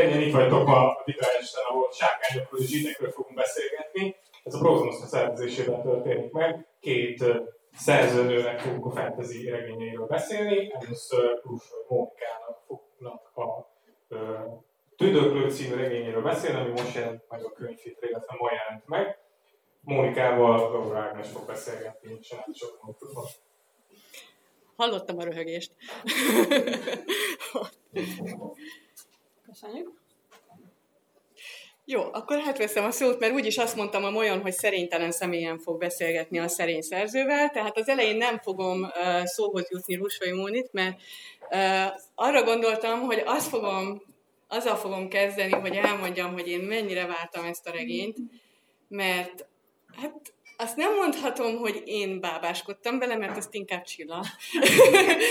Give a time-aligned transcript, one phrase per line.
[0.00, 4.16] ennyien itt vagytok a Vitályisten, ahol sárkányokról és zsidekről fogunk beszélgetni.
[4.44, 6.66] Ez a Prozmosz szervezésében történik meg.
[6.80, 7.24] Két
[7.74, 10.72] szerződőnek fogunk a fantasy regényeiről beszélni.
[10.72, 13.68] Először Krusor Mónikának fognak a
[14.96, 19.18] Tüdöklő című regényéről beszélni, ami most jelent meg a könyvhitre, illetve ma jelent meg.
[19.80, 22.78] Mónikával Laura Ágnes fog beszélgetni, és nem sok
[24.76, 25.72] Hallottam a röhögést.
[29.50, 29.92] Köszönjük.
[31.84, 35.58] Jó, akkor hát veszem a szót, mert úgyis azt mondtam a Molyon, hogy szerénytelen személyen
[35.58, 40.72] fog beszélgetni a szerény szerzővel, tehát az elején nem fogom uh, szóhoz jutni Rusvai Mónit,
[40.72, 41.00] mert
[41.50, 44.02] uh, arra gondoltam, hogy azt fogom,
[44.48, 48.16] azzal fogom kezdeni, hogy elmondjam, hogy én mennyire vártam ezt a regényt,
[48.88, 49.46] mert
[49.96, 54.24] hát azt nem mondhatom, hogy én bábáskodtam bele, mert azt inkább Csilla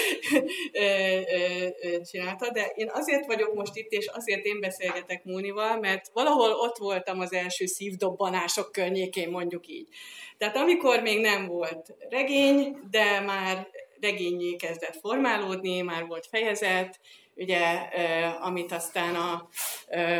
[2.11, 6.77] csinálta, de én azért vagyok most itt, és azért én beszélgetek Mónival, mert valahol ott
[6.77, 9.87] voltam az első szívdobbanások környékén, mondjuk így.
[10.37, 13.67] Tehát amikor még nem volt regény, de már
[14.01, 16.99] regényé kezdett formálódni, már volt fejezet,
[17.39, 17.89] ugye,
[18.39, 19.49] amit aztán a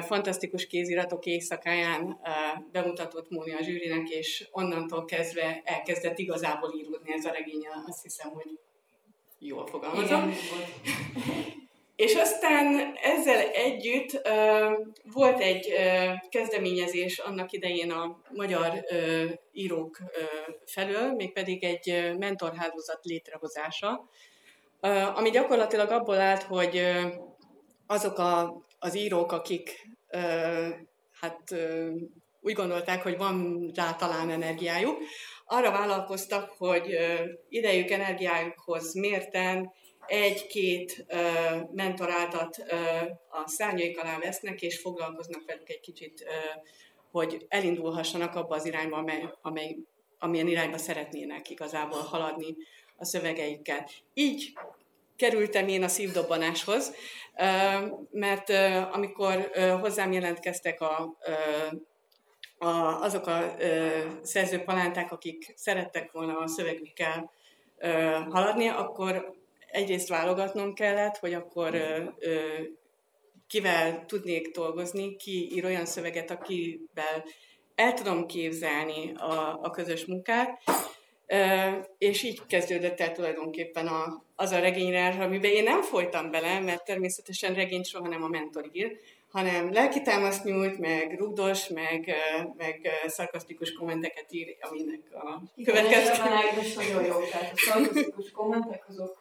[0.02, 2.20] Fantasztikus Kéziratok éjszakáján
[2.72, 8.30] bemutatott Móni a zsűrinek, és onnantól kezdve elkezdett igazából íródni ez a regény, azt hiszem,
[8.30, 8.60] hogy
[9.40, 10.34] jól fogalmazom.
[11.96, 19.98] És aztán ezzel együtt uh, volt egy uh, kezdeményezés annak idején a magyar uh, írók
[20.02, 24.10] uh, felől, mégpedig egy uh, mentorhálózat létrehozása,
[25.16, 26.82] ami gyakorlatilag abból állt, hogy
[27.88, 29.90] azok a, az írók, akik
[31.20, 31.56] hát
[32.42, 34.98] úgy gondolták, hogy van rá talán energiájuk,
[35.46, 36.98] arra vállalkoztak, hogy
[37.50, 39.72] idejük energiájukhoz mérten
[40.06, 41.06] egy-két
[41.72, 42.58] mentoráltat
[43.30, 46.26] a szárnyaik alá vesznek, és foglalkoznak velük egy kicsit,
[47.12, 49.78] hogy elindulhassanak abba az irányba, amely, amely,
[50.20, 52.56] amilyen irányba szeretnének igazából haladni
[52.98, 53.88] a szövegeikkel.
[54.14, 54.54] Így
[55.20, 56.94] kerültem én a szívdobbanáshoz,
[58.12, 58.50] mert
[58.92, 61.18] amikor hozzám jelentkeztek a,
[62.58, 63.56] a, azok a
[64.22, 67.32] szerzőpalánták, akik szerettek volna a szövegükkel
[68.30, 69.34] haladni, akkor
[69.72, 71.82] egyrészt válogatnom kellett, hogy akkor
[73.48, 77.24] kivel tudnék dolgozni, ki ír olyan szöveget, akivel
[77.76, 80.62] el tudom képzelni a, a közös munkát,
[81.98, 86.86] és így kezdődött el tulajdonképpen a, az a regényre, amiben én nem folytam bele, mert
[86.86, 88.98] természetesen regényt soha nem a mentor ír,
[89.32, 92.16] hanem lelkitámaszt nyújt, meg rugdos, meg,
[92.58, 96.12] meg szarkasztikus kommenteket ír, aminek a következő...
[96.14, 99.18] Igen, nagyon jó, tehát a szarkasztikus kommentek azok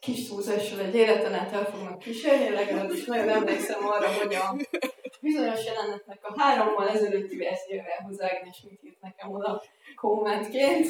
[0.00, 4.56] kis túlzással egy életen át el fognak kísérni, legalábbis nagyon emlékszem arra, hogy a
[5.20, 9.62] bizonyos jelenetnek a hárommal ezelőtti verziójához Ágnes mit írt nekem oda
[9.96, 10.86] kommentként,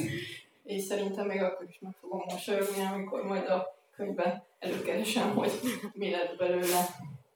[0.64, 5.50] és szerintem még akkor is meg fogom mosolyogni, amikor majd a könyvben előkeresem, hogy
[5.92, 6.86] mi lett belőle.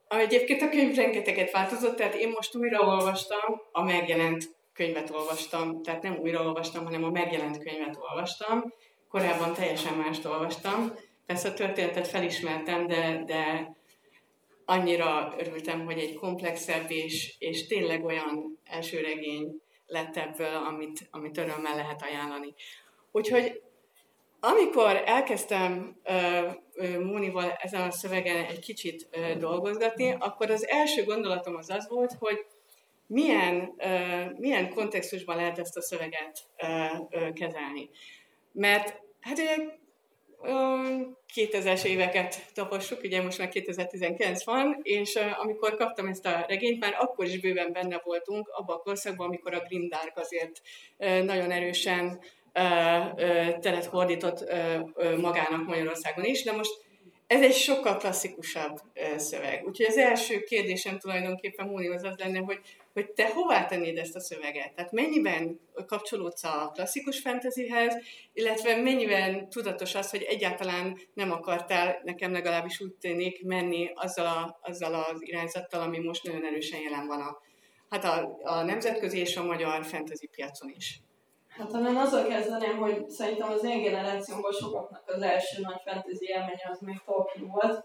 [0.09, 6.19] Egyébként a könyv rengeteget változott, tehát én most újraolvastam, a megjelent könyvet olvastam, tehát nem
[6.19, 8.73] újraolvastam, hanem a megjelent könyvet olvastam.
[9.09, 10.93] Korábban teljesen mást olvastam.
[11.27, 13.73] Persze a történetet felismertem, de, de
[14.65, 21.39] annyira örültem, hogy egy komplexebb és, és tényleg olyan első regény lett ebből, amit, amit
[21.39, 22.55] örömmel lehet ajánlani.
[23.13, 23.63] Úgyhogy
[24.41, 31.57] amikor elkezdtem uh, Mónival ezen a szövegen egy kicsit uh, dolgozgatni, akkor az első gondolatom
[31.57, 32.47] az az volt, hogy
[33.07, 36.39] milyen, uh, milyen kontextusban lehet ezt a szöveget
[37.33, 37.91] kezelni.
[38.53, 39.57] Mert hát ugye
[41.35, 46.97] 2000-es éveket tapossuk, ugye most már 2019 van, és amikor kaptam ezt a regényt, már
[46.99, 50.61] akkor is bőven benne voltunk, abban a korszakban, amikor a Grim Dark azért
[51.25, 52.21] nagyon erősen
[53.61, 54.53] teret fordított
[55.21, 56.73] magának Magyarországon is, de most
[57.27, 58.81] ez egy sokkal klasszikusabb
[59.17, 59.65] szöveg.
[59.67, 62.61] Úgyhogy az első kérdésem tulajdonképpen Mónihoz az lenne, hogy,
[62.95, 64.75] hogy te hová tennéd ezt a szöveget?
[64.75, 67.95] Tehát mennyiben kapcsolódsz a klasszikus fantasyhez,
[68.33, 74.59] illetve mennyiben tudatos az, hogy egyáltalán nem akartál, nekem legalábbis úgy tűnik, menni azzal, a,
[74.63, 77.39] azzal az irányzattal, ami most nagyon erősen jelen van a,
[77.89, 81.03] hát a, a nemzetközi és a magyar fantasy piacon is.
[81.49, 86.69] Hát hanem azzal kezdeném, hogy szerintem az én generációmban sokaknak az első nagy fantasy élménye
[86.71, 87.85] az még Tolkien volt.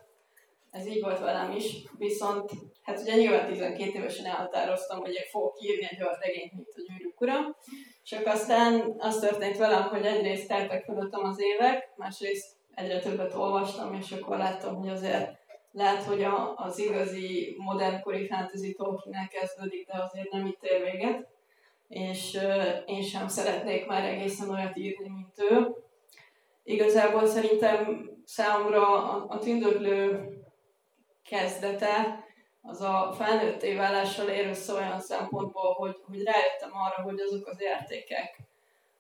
[0.72, 2.52] Ez így volt velem is, viszont
[2.82, 7.56] hát ugye nyilván 12 évesen elhatároztam, hogy fogok írni egy regényt, mint a Gyűrűk Ura.
[8.04, 13.94] Csak aztán az történt velem, hogy egyrészt teltek fölöttem az évek, másrészt egyre többet olvastam,
[13.94, 15.38] és akkor láttam, hogy azért
[15.72, 21.28] lehet, hogy a, az igazi modernkori fantasy Tolkien kezdődik, de azért nem itt ér véget,
[21.88, 25.76] és uh, én sem szeretnék már egészen olyat írni, mint ő.
[26.64, 30.30] Igazából szerintem számomra a, a tündöklő
[31.30, 32.24] kezdete
[32.62, 37.62] az a felnőtté válással ér össze olyan szempontból, hogy, hogy rájöttem arra, hogy azok az
[37.62, 38.40] értékek,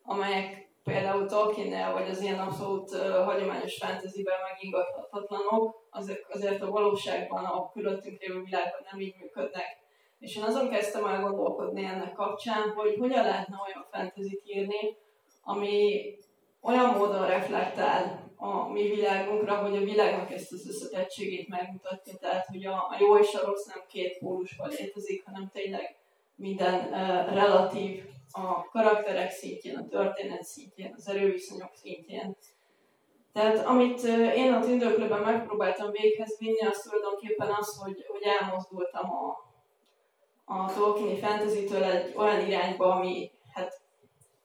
[0.04, 7.46] amelyek például Tolkiennel, vagy az ilyen abszolút uh, hagyományos fantasyben megingathatatlanok, azok azért a valóságban,
[7.46, 9.78] a körülöttünk lévő világban nem így működnek.
[10.20, 14.98] És én azon kezdtem el gondolkodni ennek kapcsán, hogy hogyan lehetne olyan fantasy írni,
[15.44, 16.04] ami
[16.62, 22.65] olyan módon reflektál a mi világunkra, hogy a világnak ezt az összetettségét megmutatja, tehát hogy
[22.65, 25.95] a, a jó és a rossz nem két pólusban létezik, hanem tényleg
[26.36, 32.36] minden uh, relatív a karakterek szintjén, a történet szintjén, az erőviszonyok szintjén.
[33.33, 39.09] Tehát amit uh, én a tündöklőben megpróbáltam véghez vinni, az tulajdonképpen az, hogy, hogy elmozdultam
[39.12, 39.38] a,
[40.45, 43.31] a Tolkieni fantasy-től egy olyan irányba, ami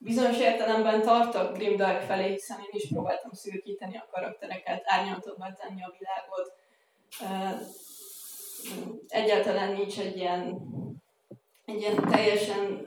[0.05, 5.93] bizonyos értelemben tartok Grimdark felé, hiszen én is próbáltam szürkíteni a karaktereket, árnyaltabbá tenni a
[5.97, 6.53] világot.
[9.07, 10.59] Egyáltalán nincs egy ilyen,
[11.65, 12.85] egy ilyen teljesen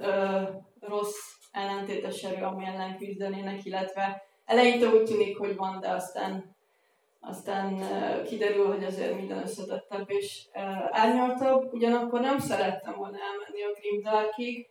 [0.80, 1.18] rossz
[1.52, 6.56] ellentétes erő, ami ellen küzdenének, illetve eleinte úgy tűnik, hogy van, de aztán,
[7.20, 7.80] aztán
[8.24, 10.46] kiderül, hogy azért minden összetettebb és
[10.90, 11.72] árnyaltabb.
[11.72, 14.68] Ugyanakkor nem szerettem volna elmenni a Grimdarkig,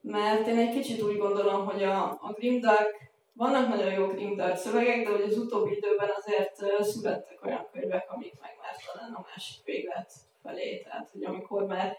[0.00, 2.96] mert én egy kicsit úgy gondolom, hogy a, a Grimdark,
[3.32, 8.40] vannak nagyon jó Grimdark szövegek, de hogy az utóbbi időben azért születtek olyan könyvek, amik
[8.40, 10.12] meg már talán a másik véglet
[10.42, 11.96] felé, tehát hogy amikor már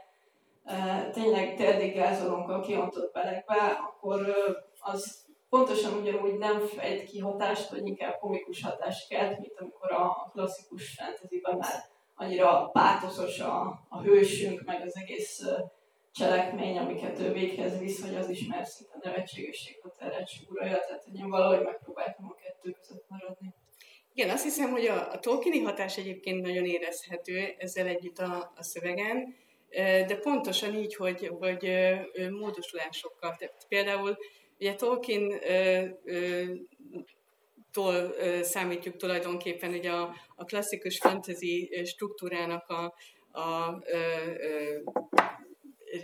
[0.66, 4.36] e, tényleg térdig gázolunk a kiontott belekbe, akkor
[4.80, 10.30] az pontosan ugyanúgy nem fejt ki hatást, vagy inkább komikus hatást kelt, mint amikor a
[10.32, 11.84] klasszikus fantasyben már
[12.16, 15.44] annyira pátoszos a, a hősünk, meg az egész
[16.12, 21.20] cselekmény, amiket ő véghez visz, hogy az is már szinte nevetségesség teret súrolja, tehát hogy
[21.20, 23.54] én valahogy megpróbáltam a kettő között maradni.
[24.14, 28.64] Igen, azt hiszem, hogy a, a Tolkieni hatás egyébként nagyon érezhető ezzel együtt a, a
[28.64, 29.36] szövegen,
[30.08, 31.70] de pontosan így, hogy, hogy
[32.32, 33.36] módosulásokkal.
[33.36, 34.18] Tehát például
[34.60, 35.40] ugye Tolkien
[37.72, 42.94] tól számítjuk tulajdonképpen ugye a, a klasszikus fantasy struktúrának a,
[43.32, 43.78] a, a,
[44.86, 45.49] a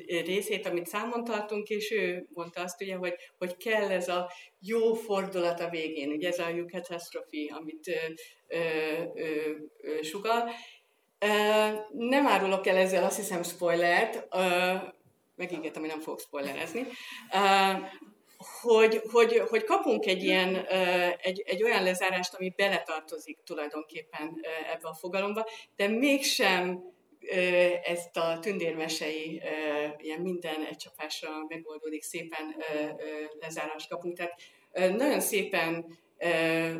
[0.08, 4.94] részét, amit számon tartunk, és ő mondta azt ugye, hogy, hogy kell ez a jó
[4.94, 8.14] fordulat a végén, ugye ez a you catastrophe, amit ö,
[8.48, 8.60] ö,
[9.82, 10.50] ö, sugal.
[11.92, 14.28] Nem árulok el ezzel azt hiszem spoilert,
[15.36, 16.86] megígértem, hogy nem fogok spoilerezni,
[18.62, 20.56] hogy, hogy, hogy kapunk egy ilyen,
[21.22, 24.40] egy, egy olyan lezárást, ami beletartozik tulajdonképpen
[24.74, 26.94] ebbe a fogalomba, de mégsem
[27.84, 29.42] ezt a tündérmesei
[29.98, 32.56] ilyen minden egy csapásra megoldódik, szépen
[33.40, 34.18] lezárást kapunk.
[34.18, 34.34] Tehát
[34.98, 35.86] nagyon szépen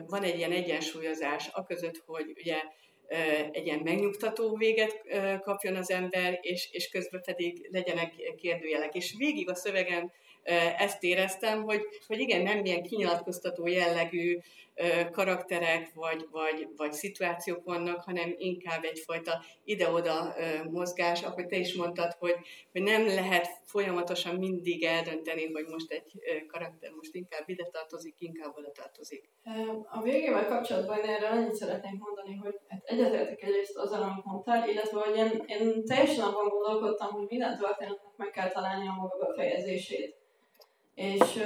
[0.08, 2.58] van egy ilyen egyensúlyozás a között, hogy ugye
[3.52, 5.02] egy ilyen megnyugtató véget
[5.42, 8.96] kapjon az ember, és, és közben pedig legyenek kérdőjelek.
[8.96, 10.12] És végig a szövegen
[10.78, 14.40] ezt éreztem, hogy, hogy igen, nem ilyen kinyilatkoztató jellegű
[15.12, 20.36] karakterek vagy, vagy, vagy szituációk vannak, hanem inkább egyfajta ide-oda
[20.70, 22.36] mozgás, ahogy te is mondtad, hogy,
[22.72, 26.12] hogy nem lehet folyamatosan mindig eldönteni, hogy most egy
[26.48, 29.30] karakter most inkább ide tartozik, inkább oda tartozik.
[29.90, 35.00] A végével kapcsolatban erre annyit szeretnék mondani, hogy hát egyetértek egyrészt azzal, amit mondtál, illetve
[35.00, 40.16] hogy én, én teljesen abban gondolkodtam, hogy minden történetnek meg kell találni a maga befejezését.
[40.96, 41.44] És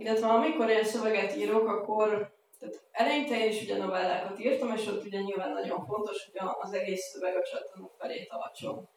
[0.00, 5.04] illetve amikor én szöveget írok, akkor tehát eleinte én is ugye novellákat írtam, és ott
[5.04, 8.88] ugye nyilván nagyon fontos, hogy az egész szöveg a csatornok felé tartson.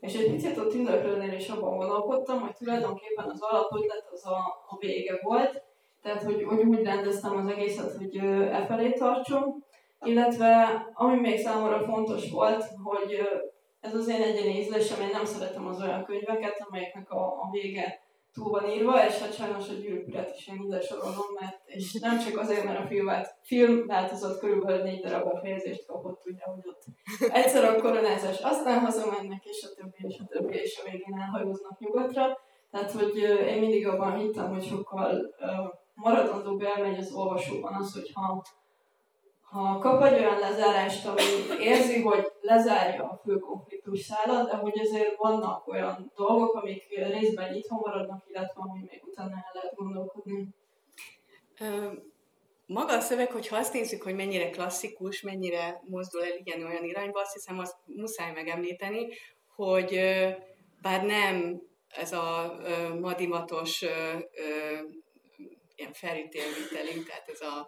[0.00, 4.76] És egy picit ott tündöklőnél is abban gondolkodtam, hogy tulajdonképpen az alapötlet az a, a
[4.78, 5.62] vége volt,
[6.02, 9.64] tehát hogy, hogy úgy rendeztem az egészet, hogy e felé tartson,
[10.04, 13.20] illetve ami még számomra fontos volt, hogy
[13.80, 18.01] ez az én egyéni ízlésem, én nem szeretem az olyan könyveket, amelyeknek a, a vége
[18.34, 22.18] túl van írva, és hát sajnos a gyűrűkurat is én ide sorolom, mert és nem
[22.18, 23.10] csak azért, mert a film,
[23.42, 26.82] film változott körülbelül négy darab fejezést kapott, ugye, hogy ott
[27.32, 31.78] egyszer a koronázás, aztán hazamennek, és a többi, és a többi, és a végén elhajóznak
[31.78, 32.38] nyugatra.
[32.70, 35.34] Tehát, hogy én mindig abban hittem, hogy sokkal
[35.94, 38.44] maradandóbb élmény az olvasóban az, hogyha
[39.52, 41.22] ha kap egy olyan lezárást, ami
[41.60, 47.52] érzi, hogy lezárja a fő konfliktus szállat, de hogy azért vannak olyan dolgok, amik részben
[47.52, 50.48] nyitva maradnak, illetve ami még utána el lehet gondolkodni.
[52.66, 57.20] maga a szöveg, hogyha azt nézzük, hogy mennyire klasszikus, mennyire mozdul el ilyen olyan irányba,
[57.20, 59.06] azt hiszem, azt muszáj megemlíteni,
[59.54, 60.00] hogy
[60.82, 62.56] bár nem ez a
[63.00, 63.82] madimatos
[65.74, 67.66] ilyen felítélvitelünk, tehát ez a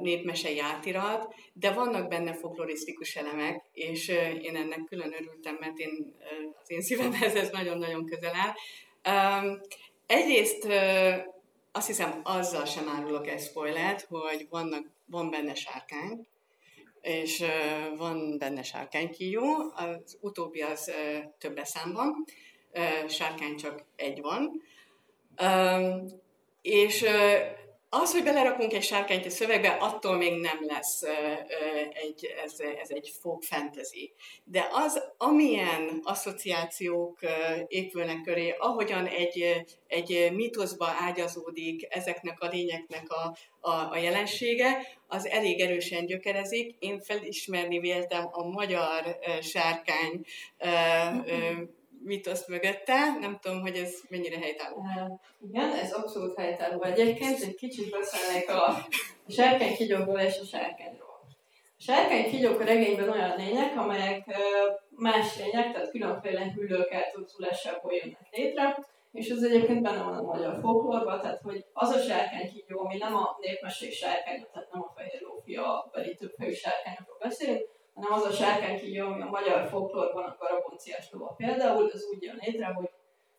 [0.00, 4.08] népmesei átirat, de vannak benne folklorisztikus elemek, és
[4.42, 6.14] én ennek külön örültem, mert én,
[6.62, 9.60] az én szívemhez ez nagyon-nagyon közel áll.
[10.06, 10.68] Egyrészt
[11.72, 16.26] azt hiszem, azzal sem árulok egy spoilert, hogy vannak, van benne sárkány,
[17.00, 17.44] és
[17.96, 19.42] van benne sárkánykíjó,
[19.74, 20.92] az utóbbi az
[21.38, 22.24] több számban,
[23.08, 24.62] sárkány csak egy van.
[26.62, 27.04] És
[27.92, 31.02] az, hogy belerakunk egy sárkányt a szövegbe, attól még nem lesz
[31.92, 34.12] egy, ez, ez egy folk fantasy.
[34.44, 37.18] De az, amilyen asszociációk
[37.66, 45.26] épülnek köré, ahogyan egy, egy mítoszba ágyazódik ezeknek a lényeknek a, a, a jelensége, az
[45.26, 46.76] elég erősen gyökerezik.
[46.78, 50.24] Én felismerni véltem a magyar sárkány
[52.02, 53.16] mitoszt mögötte.
[53.20, 54.84] Nem tudom, hogy ez mennyire helytálló.
[55.50, 56.82] Igen, ez abszolút helytálló.
[56.82, 58.86] Egyébként egy kicsit beszélnék a,
[59.28, 61.08] sárkány kigyókról és a sárkányról.
[61.78, 64.24] A sárkány kigyók a regényben olyan lények, amelyek
[64.90, 68.78] más lények, tehát különféle hüllők eltudzulásából jönnek létre,
[69.12, 72.96] és ez egyébként benne van a magyar folklórban, tehát hogy az a sárkány kígyó, ami
[72.96, 77.68] nem a népmesség sárkány, tehát nem a fehér lófia, beli többfejű sárkányokról beszélünk,
[78.00, 82.38] hanem az a sárkánykígyó, ami a magyar folklórban a karabonciás lova például, az úgy jön
[82.44, 82.90] létre, hogy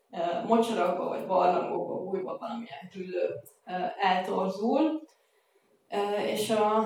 [0.09, 5.01] e, mocsarakba vagy barlangokba, újba valamilyen hüllő e, eltorzul,
[5.87, 6.85] e, és a,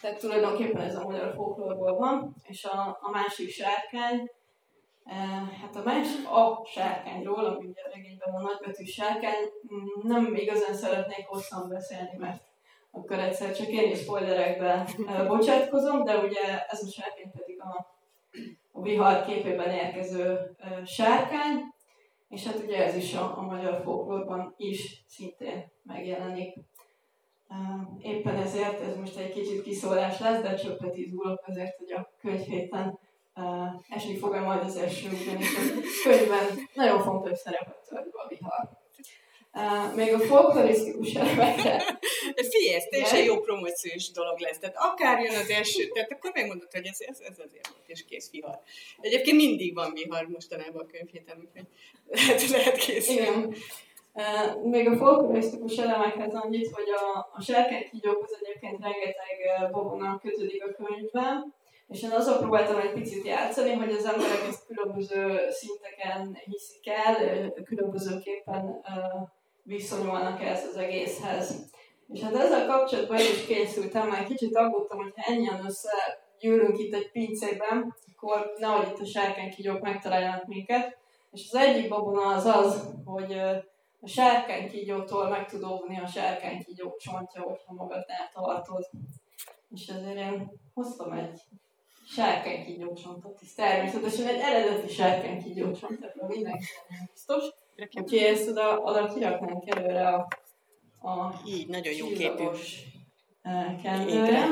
[0.00, 4.30] tehát tulajdonképpen ez a magyar folklórból van, és a, a másik sárkány,
[5.60, 9.44] hát a más a sárkányról, ami ugye a regényben a nagybetű sárkány,
[10.02, 12.47] nem igazán szeretnék hosszan beszélni, mert
[12.90, 14.86] akkor egyszer csak én is spoilerekbe
[15.28, 17.86] bocsátkozom, de ugye ez a sárkány pedig a,
[18.72, 21.74] a vihar képében érkező sárkány,
[22.28, 26.54] és hát ugye ez is a, a magyar folklórban is szintén megjelenik.
[28.00, 32.98] Éppen ezért ez most egy kicsit kiszólás lesz, de csöppet izgulok azért, hogy a könyvhéten
[33.88, 35.60] esni fog -e majd az első, ugyanis a
[36.02, 38.68] könyvben nagyon fontos szerepet tölt a vihar.
[39.58, 41.98] Uh, még a folklorisztikus elemekre.
[42.54, 44.58] Figyelj, ez teljesen jó promóciós dolog lesz.
[44.58, 48.04] Tehát akár jön az első, tehát akkor megmondod, hogy ez, ez, ez azért volt, és
[48.04, 48.58] kész vihar.
[49.00, 51.66] Egyébként mindig van vihar mostanában a könyvhéten, úgyhogy
[52.06, 53.20] lehet, lehet készülni.
[53.20, 53.54] Igen.
[54.12, 60.72] Uh, még a folklorisztikus elemekhez annyit, hogy a, a serkenykígyókhoz egyébként rengeteg babona kötődik a
[60.72, 61.54] könyvben,
[61.88, 67.52] és én azon próbáltam egy picit játszani, hogy az emberek ezt különböző szinteken hiszik el,
[67.64, 69.28] különbözőképpen uh,
[69.68, 71.70] viszonyulnak ehhez az egészhez.
[72.08, 77.10] És hát ezzel kapcsolatban is készültem, mert kicsit aggódtam, hogy ha ennyien összegyűrünk itt egy
[77.10, 80.96] pincében, akkor nehogy itt a sárkánykígyók megtaláljanak minket.
[81.32, 83.32] És az egyik babona az az, hogy
[84.00, 88.88] a sárkánykígyótól meg tud óvni a sárkánykígyók csontja, hogyha magadnál tartod.
[89.74, 91.40] És ezért én hoztam egy
[92.08, 96.64] sárkánykígyócsontot, és természetesen egy eredeti sárkánykígyócsont, ebben mindenki
[97.12, 97.44] biztos.
[97.82, 100.28] Úgyhogy ezt oda, oda kiraknánk előre a,
[101.08, 102.44] a Így, nagyon jó képű.
[103.82, 104.46] kendőre.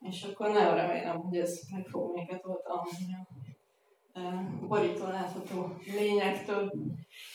[0.00, 4.20] És akkor nagyon remélem, hogy ez meg fog minket oltalmazni a
[4.68, 6.72] borító látható lényektől.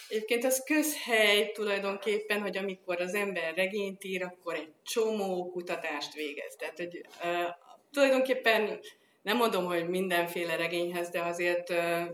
[0.08, 6.56] Egyébként az közhely tulajdonképpen, hogy amikor az ember regényt ír, akkor egy csomó kutatást végez.
[6.56, 7.56] Tehát, hogy uh,
[7.92, 8.80] tulajdonképpen
[9.22, 12.10] nem mondom, hogy mindenféle regényhez, de azért uh,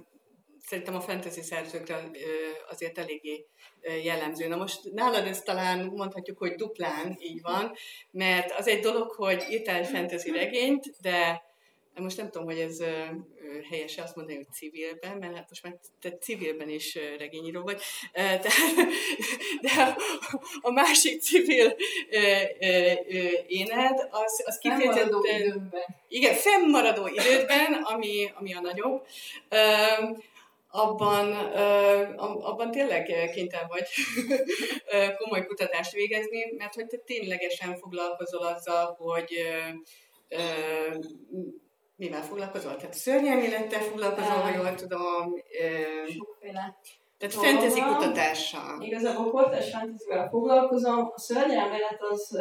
[0.66, 2.10] szerintem a fantasy szerzőkre
[2.70, 3.46] azért eléggé
[4.04, 4.48] jellemző.
[4.48, 7.74] Na most nálad ez talán mondhatjuk, hogy duplán így van,
[8.12, 11.52] mert az egy dolog, hogy írtál egy fantasy regényt, de
[11.96, 12.84] most nem tudom, hogy ez
[13.70, 17.82] helyes azt mondani, hogy civilben, mert hát most már te civilben is regényíró vagy,
[18.14, 18.40] de,
[19.62, 19.96] de
[20.62, 21.76] a másik civil
[23.48, 25.74] éned, az, az kifejezetten...
[26.08, 29.06] Igen, fennmaradó idődben, ami, ami a nagyobb
[30.76, 31.34] abban,
[32.42, 33.88] abban tényleg kénytelen vagy
[35.18, 39.30] komoly kutatást végezni, mert hogy te ténylegesen foglalkozol azzal, hogy
[41.96, 42.76] mivel foglalkozol?
[42.76, 45.44] Tehát szörnyelmélettel foglalkozol, ha jól tudom.
[46.08, 46.78] Sokféle.
[47.18, 48.82] Tehát fantasy kutatással.
[48.82, 51.12] Igazából kortás fantasyvel foglalkozom.
[51.14, 52.40] A szörnyelmélet az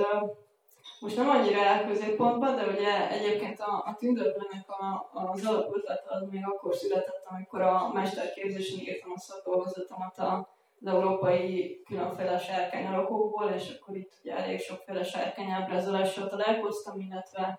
[1.02, 6.28] most nem annyira el középpontban, de ugye egyébként a, a tündörlőnek a, az alapötlete az
[6.30, 13.78] még akkor született, amikor a mesterképzésen írtam a szakdolgozatomat az európai különféle sárkány alakokból, és
[13.80, 17.59] akkor itt ugye elég sokféle sárkány ábrázolással találkoztam, illetve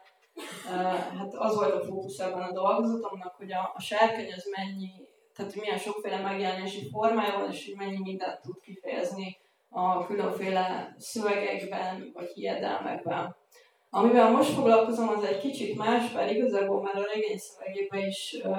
[1.17, 4.91] hát az volt a fókusz ebben a dolgozatomnak, hogy a, a sárkány az mennyi,
[5.35, 9.38] tehát milyen sokféle megjelenési formája van, és hogy mennyi mindent tud kifejezni
[9.74, 13.36] a különféle szövegekben, vagy hiedelmekben.
[13.89, 18.58] Amivel most foglalkozom, az egy kicsit más, bár igazából már a regény szövegében is uh,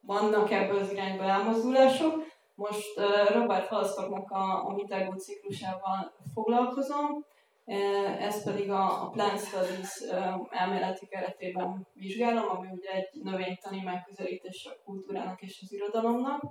[0.00, 2.14] vannak ebből az irányba elmozdulások.
[2.54, 7.24] Most uh, Robert Falstocknak a, a Mitergo ciklusával foglalkozom,
[7.64, 13.82] uh, ezt pedig a, a Plant Studies uh, elméleti keretében vizsgálom, ami ugye egy növénytani
[13.84, 16.42] megközelítés a kultúrának és az irodalomnak.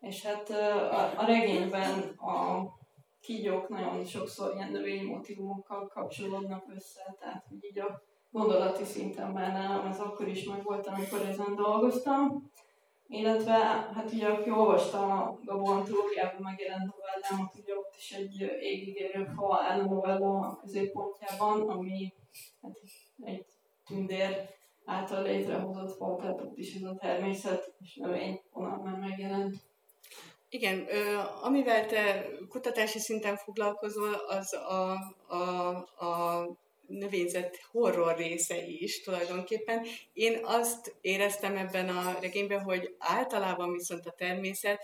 [0.00, 0.50] És hát
[0.90, 2.62] a, a regényben a
[3.20, 9.52] kígyók nagyon sokszor ilyen növényi motivumokkal kapcsolódnak össze, tehát hogy így a gondolati szinten már
[9.52, 12.50] nálam ez akkor is meg volt, amikor ezen dolgoztam.
[13.10, 13.52] Illetve,
[13.94, 19.24] hát ugye, aki olvasta a Gabó antológiában megjelent novellámat, ugye ott is egy égig érő
[19.24, 22.12] fa áll a középpontjában, ami
[22.62, 22.80] hát
[23.20, 23.46] egy
[23.86, 24.48] tündér
[24.84, 29.54] által létrehozott fa, tehát ott is ez a természet és növény vonal már megjelent.
[30.50, 30.86] Igen,
[31.42, 34.92] amivel te kutatási szinten foglalkozol, az a,
[35.26, 35.68] a,
[36.06, 36.48] a
[36.86, 39.86] növényzet horror része is tulajdonképpen.
[40.12, 44.80] Én azt éreztem ebben a regényben, hogy általában viszont a természet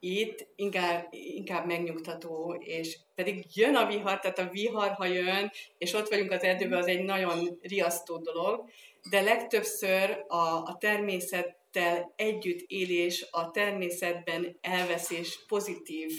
[0.00, 5.92] itt inkább, inkább megnyugtató, és pedig jön a vihar, tehát a vihar, ha jön, és
[5.92, 8.64] ott vagyunk az erdőben, az egy nagyon riasztó dolog,
[9.10, 16.12] de legtöbbször a, a természet természettel együtt élés, a természetben elveszés pozitív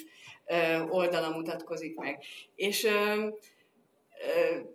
[0.90, 2.24] oldala mutatkozik meg.
[2.56, 2.88] És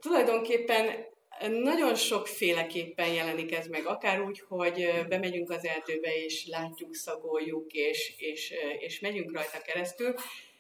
[0.01, 1.13] tulajdonképpen
[1.49, 8.15] nagyon sokféleképpen jelenik ez meg, akár úgy, hogy bemegyünk az erdőbe, és látjuk, szagoljuk, és,
[8.19, 10.15] és, és megyünk rajta keresztül,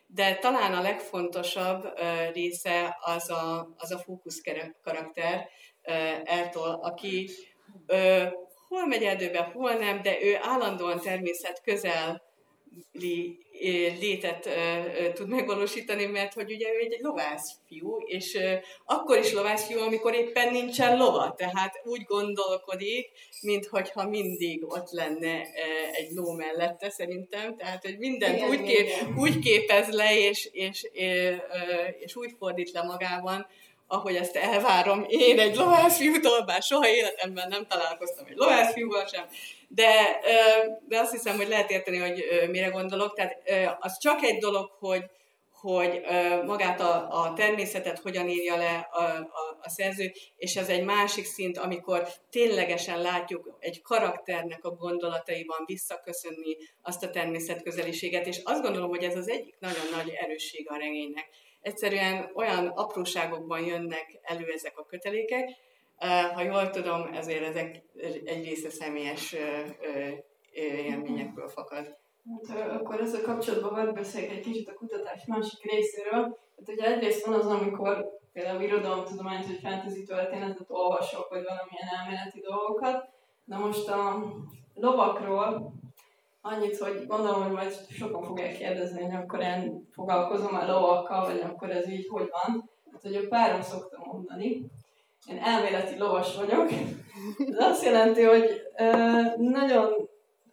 [0.07, 1.99] de talán a legfontosabb
[2.33, 4.41] része az a, az a fókusz
[4.83, 5.49] karakter,
[6.25, 7.31] Ertol, aki
[8.75, 12.23] hol megy erdőbe, hol nem, de ő állandóan természet közel
[14.01, 14.49] létet
[15.15, 18.39] tud megvalósítani, mert hogy ugye ő egy lovász fiú, és
[18.85, 23.11] akkor is lovász fiú, amikor éppen nincsen lova, tehát úgy gondolkodik,
[23.43, 25.43] mintha mindig ott lenne
[25.93, 30.89] egy ló mellette szerintem, tehát hogy mindent igen, úgy, kép, úgy képez le, és, és,
[30.93, 31.37] és,
[31.99, 33.47] és úgy fordít le magában,
[33.95, 35.05] ahogy ezt elvárom.
[35.09, 39.25] Én egy lovászfiútól, bár soha életemben nem találkoztam egy lovászfiúval sem,
[39.69, 40.21] de,
[40.89, 43.15] de azt hiszem, hogy lehet érteni, hogy mire gondolok.
[43.15, 43.37] Tehát
[43.81, 45.03] az csak egy dolog, hogy,
[45.61, 46.01] hogy
[46.47, 51.25] magát a, a természetet hogyan írja le a, a, a szerző, és ez egy másik
[51.25, 58.89] szint, amikor ténylegesen látjuk egy karakternek a gondolataiban visszaköszönni azt a természetközeliséget, és azt gondolom,
[58.89, 61.29] hogy ez az egyik nagyon nagy erősség a regénynek
[61.65, 65.51] egyszerűen olyan apróságokban jönnek elő ezek a kötelékek,
[66.35, 67.83] ha jól tudom, ezért ezek
[68.25, 69.37] egy része személyes
[70.53, 71.97] élményekből fakad.
[72.49, 76.39] Hát, akkor ezzel kapcsolatban vagy beszéljek egy kicsit a kutatás másik részéről.
[76.57, 82.41] Hát ugye egyrészt van az, amikor például irodalomtudományt vagy fantasy történetet olvasok, vagy valamilyen elméleti
[82.41, 83.09] dolgokat.
[83.45, 84.33] Na most a
[84.75, 85.73] lovakról
[86.47, 91.41] Annyit, hogy gondolom, hogy majd sokan fogják kérdezni, hogy akkor én foglalkozom a lovakkal, vagy
[91.41, 92.71] akkor ez így hogy van.
[92.93, 94.71] Hát, hogy a párom szokta mondani,
[95.29, 96.71] én elméleti lovas vagyok.
[97.51, 98.63] Ez azt jelenti, hogy
[99.37, 100.09] nagyon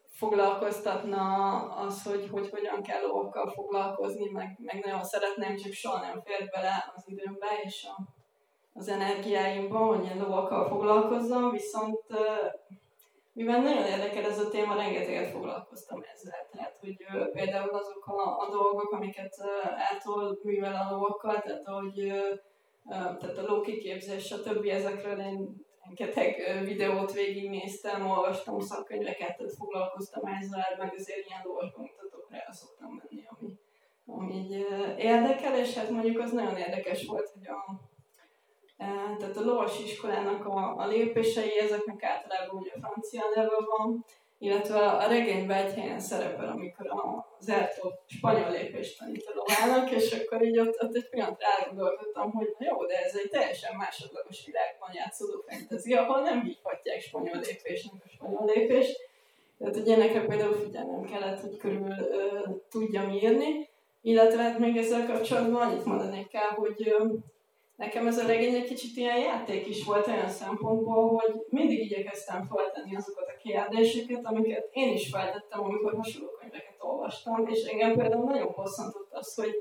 [0.09, 1.23] foglalkoztatna
[1.61, 6.49] az, hogy, hogy hogyan kell lovakkal foglalkozni, meg, meg nagyon szeretném, csak soha nem fér
[6.49, 8.01] bele az időmbe és a,
[8.73, 12.01] az energiáimba, hogy ilyen lovakkal foglalkozzam, viszont
[13.41, 16.47] mivel nagyon érdekel ez a téma, rengeteget foglalkoztam ezzel.
[16.51, 16.97] Tehát, hogy
[17.31, 22.39] például azok a, a dolgok, amiket uh, átol művel a lovakkal, tehát hogy uh,
[22.89, 24.65] tehát a lókiképzés, stb.
[24.65, 32.37] ezekről én rengeteg videót végignéztem, olvastam szakkönyveket, tehát foglalkoztam ezzel, meg azért ilyen lovas bemutatokra
[32.37, 33.57] el szoktam menni, ami,
[34.05, 34.65] ami így
[34.97, 37.79] érdekel, és hát mondjuk az nagyon érdekes volt, hogy a,
[39.17, 44.05] tehát a lovas iskolának a, a lépései, ezeknek általában ugye francia neve van,
[44.39, 46.91] illetve a regényben egy helyen szerepel, amikor
[47.39, 52.31] az Ertó spanyol lépést tanít a lovának, és akkor így ott, ott egy pillanatra elgondolkodtam,
[52.31, 58.01] hogy jó, de ez egy teljesen másodlagos világban játszódó fantasy, ahol nem hívhatják spanyol lépésnek
[58.05, 59.09] a spanyol lépést.
[59.57, 62.39] Tehát ugye nekem például figyelnem kellett, hogy körül ö,
[62.69, 63.69] tudjam írni,
[64.01, 67.13] illetve hát még ezzel kapcsolatban annyit mondanék el, hogy ö,
[67.75, 72.45] nekem ez a regény egy kicsit ilyen játék is volt olyan szempontból, hogy mindig igyekeztem
[72.45, 78.23] feltenni azokat a kérdéseket, amiket én is feltettem, amikor hasonló könyveket olvastam, és engem például
[78.23, 79.55] nagyon bosszantott az, hogy,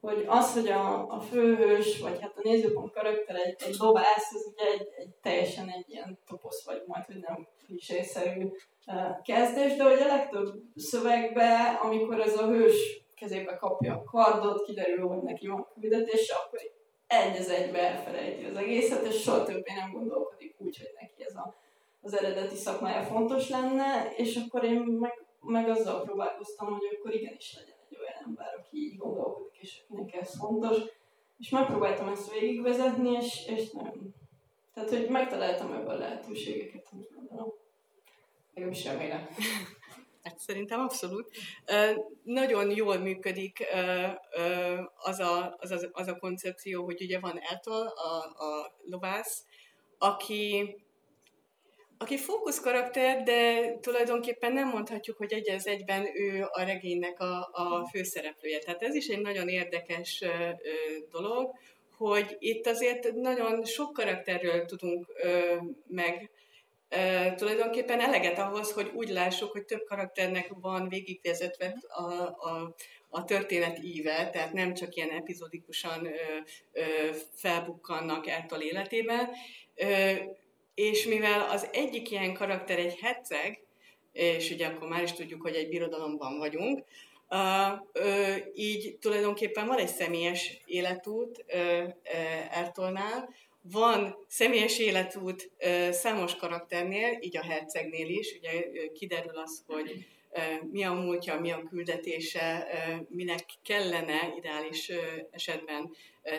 [0.00, 4.52] hogy az, hogy a, a főhős, vagy hát a nézőpont karakter egy, egy lovász, az
[4.52, 8.48] ugye egy, egy teljesen egy ilyen toposz, vagy majd, hogy nem klisészerű
[9.22, 15.08] kezdés, de hogy a legtöbb szövegben, amikor ez a hős kezébe kapja a kardot, kiderül,
[15.08, 16.60] hogy neki van küldetése, akkor
[17.10, 21.34] egy az egybe elfelejti az egészet, és soha többé nem gondolkodik úgy, hogy neki ez
[21.34, 21.54] a,
[22.02, 27.54] az eredeti szakmája fontos lenne, és akkor én meg, meg azzal próbálkoztam, hogy akkor igenis
[27.56, 30.76] legyen egy olyan ember, aki így gondolkodik, és akinek ez fontos,
[31.38, 34.14] és megpróbáltam ezt végigvezetni, és, és nem.
[34.74, 37.52] Tehát, hogy megtaláltam ebben a lehetőségeket, úgy gondolom.
[38.54, 39.28] Legalábbis remélem.
[40.22, 41.30] Hát szerintem abszolút.
[42.22, 43.66] Nagyon jól működik
[44.96, 49.44] az a, az, a, az a koncepció, hogy ugye van Eltol, a, a lovász,
[49.98, 50.76] aki,
[51.98, 57.48] aki fókusz karakter, de tulajdonképpen nem mondhatjuk, hogy egy az egyben ő a regénynek a,
[57.52, 58.58] a főszereplője.
[58.58, 60.24] Tehát ez is egy nagyon érdekes
[61.10, 61.54] dolog,
[61.96, 65.06] hogy itt azért nagyon sok karakterről tudunk
[65.86, 66.30] meg
[66.96, 72.74] Uh, tulajdonképpen eleget ahhoz, hogy úgy lássuk, hogy több karakternek van végigvezetve a, a,
[73.08, 76.10] a történet íve, tehát nem csak ilyen epizódikusan ö,
[76.72, 76.82] ö,
[77.34, 79.28] felbukkannak Ertol életében.
[79.74, 80.12] Ö,
[80.74, 83.62] és mivel az egyik ilyen karakter egy herceg,
[84.12, 86.84] és ugye akkor már is tudjuk, hogy egy birodalomban vagyunk,
[87.32, 91.94] Uh, így tulajdonképpen van egy személyes életút uh,
[92.50, 93.28] Ertolnál,
[93.62, 95.50] van személyes életút
[95.90, 100.06] számos karakternél, így a hercegnél is, ugye kiderül az, hogy
[100.70, 102.66] mi a múltja, mi a küldetése,
[103.08, 104.92] minek kellene ideális
[105.30, 105.90] esetben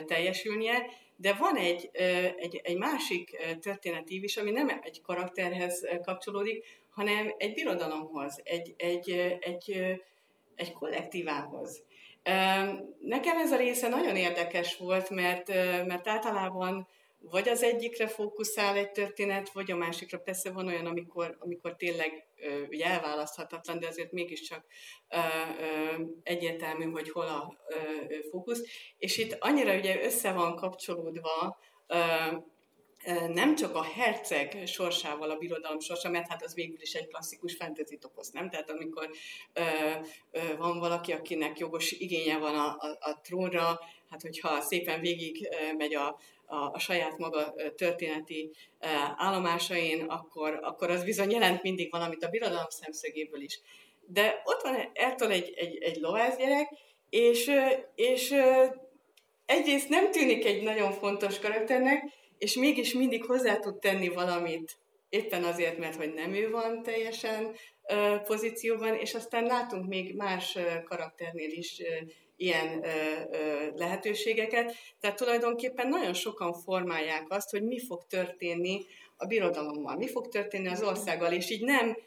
[0.05, 1.89] teljesülnie, de van egy,
[2.37, 9.09] egy, egy másik történetív is, ami nem egy karakterhez kapcsolódik, hanem egy birodalomhoz, egy, egy,
[9.39, 9.97] egy,
[10.55, 11.83] egy kollektívához.
[12.99, 15.47] Nekem ez a része nagyon érdekes volt, mert,
[15.85, 16.87] mert általában
[17.21, 20.19] vagy az egyikre fókuszál egy történet, vagy a másikra.
[20.19, 22.25] Persze van olyan, amikor, amikor tényleg
[22.69, 24.65] ugye elválaszthatatlan, de azért mégiscsak
[25.09, 25.17] ö,
[25.59, 27.75] ö, egyértelmű, hogy hol a ö,
[28.29, 28.61] fókusz.
[28.97, 31.95] És itt annyira ugye össze van kapcsolódva ö,
[33.27, 37.55] nem csak a herceg sorsával a birodalom sorsa, mert hát az végül is egy klasszikus
[37.55, 38.49] fantasy toposz, nem?
[38.49, 39.09] Tehát amikor
[39.53, 39.61] ö,
[40.31, 43.79] ö, van valaki, akinek jogos igénye van a, a, a trónra,
[44.09, 46.19] hát hogyha szépen végig megy a,
[46.51, 48.51] a, a saját maga történeti
[49.17, 53.59] állomásain, akkor, akkor az bizony jelent mindig valamit a birodalom szemszögéből is.
[54.07, 55.99] De ott van Ertol egy, egy, egy
[56.37, 56.69] gyerek,
[57.09, 57.51] és,
[57.95, 58.35] és
[59.45, 62.03] egyrészt nem tűnik egy nagyon fontos karakternek,
[62.37, 64.77] és mégis mindig hozzá tud tenni valamit,
[65.09, 67.55] éppen azért, mert hogy nem ő van teljesen
[68.25, 71.81] pozícióban, és aztán látunk még más karakternél is
[72.41, 72.89] ilyen ö,
[73.31, 74.75] ö, lehetőségeket.
[74.99, 78.85] Tehát tulajdonképpen nagyon sokan formálják azt, hogy mi fog történni
[79.17, 81.97] a birodalommal, mi fog történni az országgal, és így nem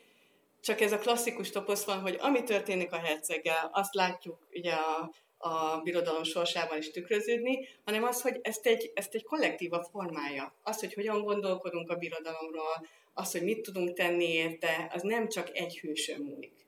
[0.61, 5.11] csak ez a klasszikus toposz van, hogy ami történik a herceggel, azt látjuk ugye a,
[5.39, 10.55] a birodalom sorsában is tükröződni, hanem az, hogy ezt egy, ezt egy kollektíva formája.
[10.63, 15.57] Az, hogy hogyan gondolkodunk a birodalomról, az, hogy mit tudunk tenni érte, az nem csak
[15.57, 16.64] egy hősön múlik.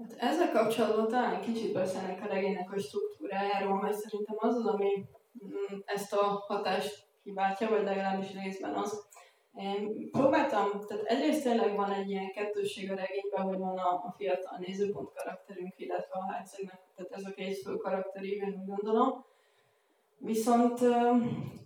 [0.00, 5.04] Hát ezzel kapcsolatban talán kicsit beszélnek a regénynek a struktúrájáról, mert szerintem az az, ami
[5.44, 9.08] mm, ezt a hatást kiváltja, vagy legalábbis részben az.
[9.54, 14.14] Én próbáltam, tehát egyrészt tényleg van egy ilyen kettőség a regényben, hogy van a, a
[14.16, 19.24] fiatal nézőpont karakterünk, illetve a hercegnek, tehát ez a két fő karakteri, én úgy gondolom.
[20.22, 20.80] Viszont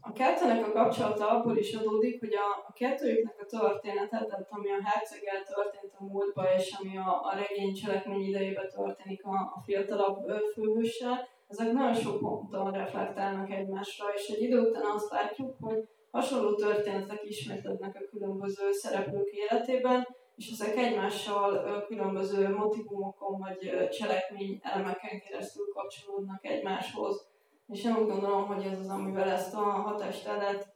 [0.00, 4.70] a kettőnek a kapcsolata abból is adódik, hogy a, a kettőjüknek a története, tehát ami
[4.70, 9.62] a herceggel történt a múltba, és ami a, a regény cselekmény idejében történik a, a
[9.64, 15.88] fiatalabb főhőssel, ezek nagyon sok ponton reflektálnak egymásra, és egy idő után azt látjuk, hogy
[16.10, 25.20] hasonló történetek ismétlődnek a különböző szereplők életében, és ezek egymással különböző motivumokon vagy cselekmény elemeken
[25.20, 27.32] keresztül kapcsolódnak egymáshoz
[27.68, 30.74] és én úgy gondolom, hogy ez az, amivel ezt a hatást el lehet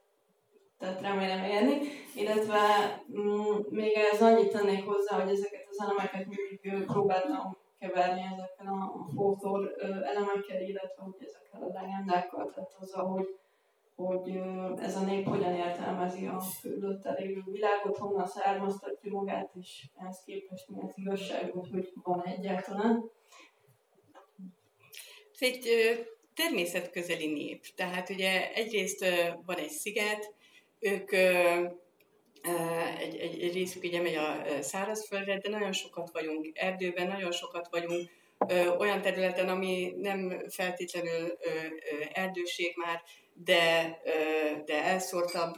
[0.78, 1.78] tehát remélem érni,
[2.14, 2.58] illetve
[3.18, 9.08] mm, még ez annyit tennék hozzá, hogy ezeket az elemeket mindig próbáltam keverni ezekkel a
[9.14, 9.74] folklór
[10.04, 13.38] elemekkel, illetve hogy ezekkel a legendákkal, tehát azzal, hogy,
[13.96, 14.40] hogy
[14.80, 20.68] ez a nép hogyan értelmezi a fölötte lévő világot, honnan származtatja magát, és ehhez képest
[20.68, 23.10] mi az igazság, hogy van egyáltalán.
[25.38, 25.68] Egy
[26.38, 27.66] természetközeli nép.
[27.74, 29.04] Tehát ugye egyrészt
[29.44, 30.34] van egy sziget,
[30.78, 31.12] ők
[32.98, 37.68] egy, egy, egy részük ugye megy a szárazföldre, de nagyon sokat vagyunk erdőben, nagyon sokat
[37.70, 38.10] vagyunk
[38.78, 41.38] olyan területen, ami nem feltétlenül
[42.12, 43.02] erdőség már,
[43.34, 43.98] de,
[44.64, 45.54] de elszórtabb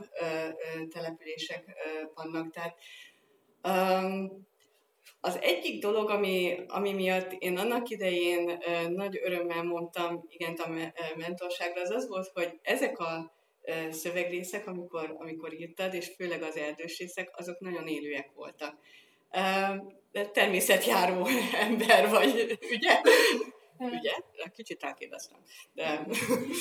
[0.90, 1.64] települések
[2.14, 2.50] vannak.
[2.52, 2.76] Tehát
[5.20, 10.68] az egyik dolog, ami, ami miatt én annak idején nagy örömmel mondtam igent a
[11.16, 13.32] mentorságra, az az volt, hogy ezek a
[13.90, 18.74] szövegrészek, amikor, amikor írtad, és főleg az erdős részek, azok nagyon élőek voltak.
[20.12, 21.26] De természetjáró
[21.66, 23.00] ember vagy, ugye?
[23.80, 24.12] Ugye?
[24.54, 25.38] Kicsit elkérdeztem.
[25.72, 26.06] De...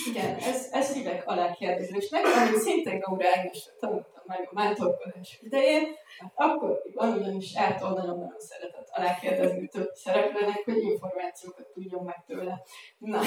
[0.09, 5.95] Igen, ez, ez hívek alá kérdezésnek, amit szintén Gaur Ágnesre tanultam meg a mentorkodás idején,
[6.19, 12.61] hát akkor van ugyanis Ától nagyon-nagyon szeretett alákérdezni több szereplőnek, hogy információkat tudjon meg tőle.
[12.97, 13.21] Na,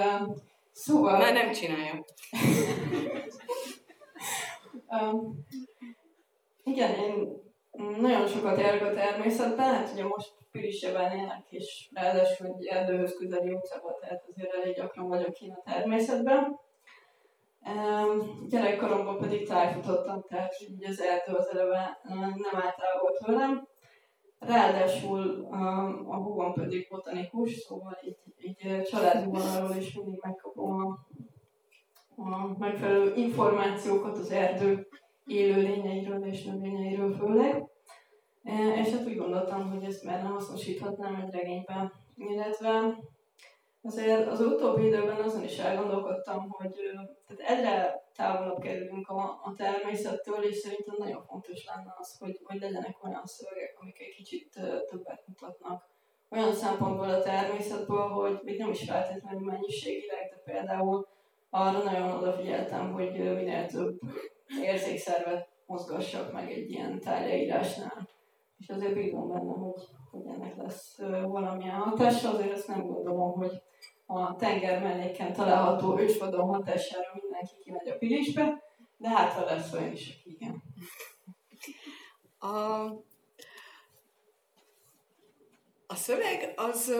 [0.72, 1.18] szóval...
[1.18, 2.04] Már nem csinálja.
[5.00, 5.46] um,
[6.64, 7.46] igen, én
[8.00, 13.52] nagyon sokat járok a természetben, hát ugye most Piriseben élnek, és ráadásul egy erdőhöz közeli
[13.52, 16.58] utcában, tehát azért elég gyakran vagyok kint a természetben.
[17.64, 23.66] Um, gyerekkoromban pedig tájfutottam, tehát így az erdő az eleve nem általában volt.
[24.38, 25.46] Ráadásul
[26.08, 30.98] a húgom pedig botanikus, szóval így, így családi vonalról is mindig megkapom a,
[32.22, 34.86] a megfelelő információkat az erdő
[35.26, 37.64] élőlényeiről és növényeiről főleg.
[38.42, 41.92] E, és hát úgy gondoltam, hogy ezt nem hasznosíthatnám egy regényben.
[42.16, 42.98] Illetve
[43.82, 46.74] azért az utóbbi időben azon is elgondolkodtam, hogy
[47.26, 52.60] tehát egyre távolabb kerülünk a, a természettől, és szerintem nagyon fontos lenne az, hogy, hogy
[52.60, 55.86] legyenek olyan szövegek, amik egy kicsit többet mutatnak.
[56.30, 61.08] Olyan szempontból a természetből, hogy még nem is feltétlenül mennyiségileg, de például
[61.50, 64.00] arra nagyon odafigyeltem, hogy minél több
[64.62, 68.08] érzékszervet mozgassak meg egy ilyen tárgyaírásnál.
[68.58, 73.62] És azért bízom benne, hogy, hogy ennek lesz valamilyen hatása, azért ezt nem gondolom, hogy
[74.06, 78.62] a tenger melléken található ősvadon hatására mindenki kimegy a pilisbe,
[78.96, 80.62] de hát ha lesz olyan is, igen.
[82.38, 82.84] A,
[85.86, 86.92] a szöveg az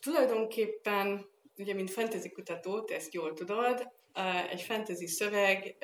[0.00, 1.26] tulajdonképpen,
[1.58, 3.92] ugye mint fantasy kutató, te ezt jól tudod,
[4.50, 5.76] egy fantasy szöveg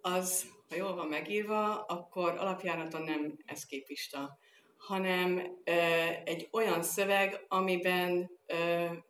[0.00, 4.38] az, ha jól van megírva, akkor alapjáraton nem eszképista,
[4.76, 5.58] hanem
[6.24, 8.30] egy olyan szöveg, amiben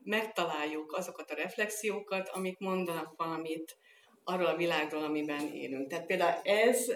[0.02, 3.78] megtaláljuk azokat a reflexiókat, amik mondanak valamit
[4.24, 5.88] arról a világról, amiben élünk.
[5.88, 6.86] Tehát például ez,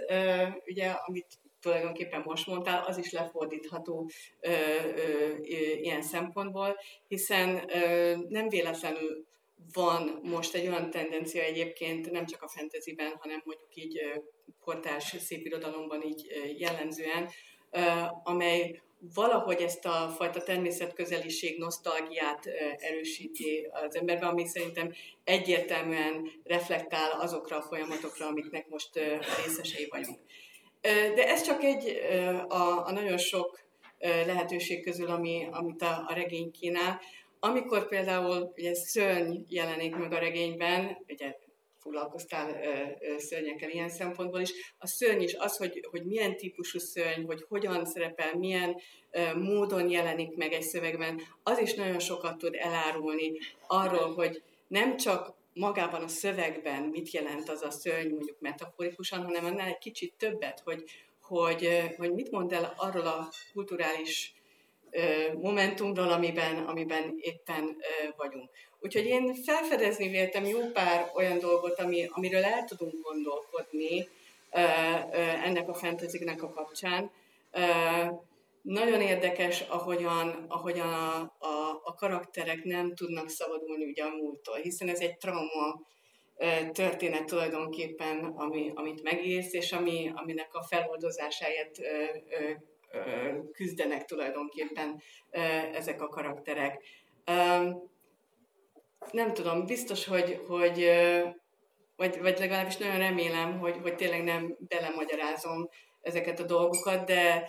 [0.64, 4.50] ugye, amit tulajdonképpen most mondtál, az is lefordítható ö,
[4.96, 5.36] ö,
[5.76, 6.76] ilyen szempontból,
[7.08, 9.26] hiszen ö, nem véletlenül
[9.72, 14.00] van most egy olyan tendencia egyébként, nem csak a fantasyben, hanem mondjuk így
[14.60, 16.26] kortárs szépirodalomban így
[16.58, 17.28] jellemzően,
[18.22, 18.80] amely
[19.14, 22.46] valahogy ezt a fajta természetközeliség, nosztalgiát
[22.76, 24.92] erősíti az emberben, ami szerintem
[25.24, 28.90] egyértelműen reflektál azokra a folyamatokra, amiknek most
[29.44, 30.18] részesei vagyunk.
[31.14, 32.00] De ez csak egy
[32.48, 33.60] a, a nagyon sok
[34.00, 37.00] lehetőség közül, ami, amit a, a regény kínál.
[37.44, 41.36] Amikor például ugye szörny jelenik meg a regényben, ugye
[41.78, 44.50] foglalkoztál ö, ö, szörnyekkel ilyen szempontból is.
[44.78, 48.76] A szörny is az, hogy, hogy milyen típusú szörny, hogy hogyan szerepel, milyen
[49.10, 53.32] ö, módon jelenik meg egy szövegben, az is nagyon sokat tud elárulni
[53.66, 59.44] arról, hogy nem csak magában a szövegben mit jelent az a szörny, mondjuk metaforikusan, hanem
[59.44, 60.84] annál egy kicsit többet, hogy,
[61.22, 64.34] hogy, hogy mit mond el arról a kulturális
[65.34, 67.76] momentumról, amiben, amiben éppen
[68.16, 68.50] vagyunk.
[68.80, 74.08] Úgyhogy én felfedezni véltem jó pár olyan dolgot, ami, amiről el tudunk gondolkodni
[75.44, 77.10] ennek a fenteziknek a kapcsán.
[78.62, 84.88] Nagyon érdekes, ahogyan, ahogyan a, a, a karakterek nem tudnak szabadulni ugye a múltól, hiszen
[84.88, 85.80] ez egy trauma
[86.72, 91.78] történet tulajdonképpen, ami, amit megírsz, és ami, aminek a feloldozásáért
[93.52, 95.02] küzdenek tulajdonképpen
[95.72, 96.82] ezek a karakterek.
[99.10, 100.90] Nem tudom, biztos, hogy, hogy
[101.96, 105.68] vagy, vagy legalábbis nagyon remélem, hogy, hogy tényleg nem belemagyarázom
[106.00, 107.48] ezeket a dolgokat, de,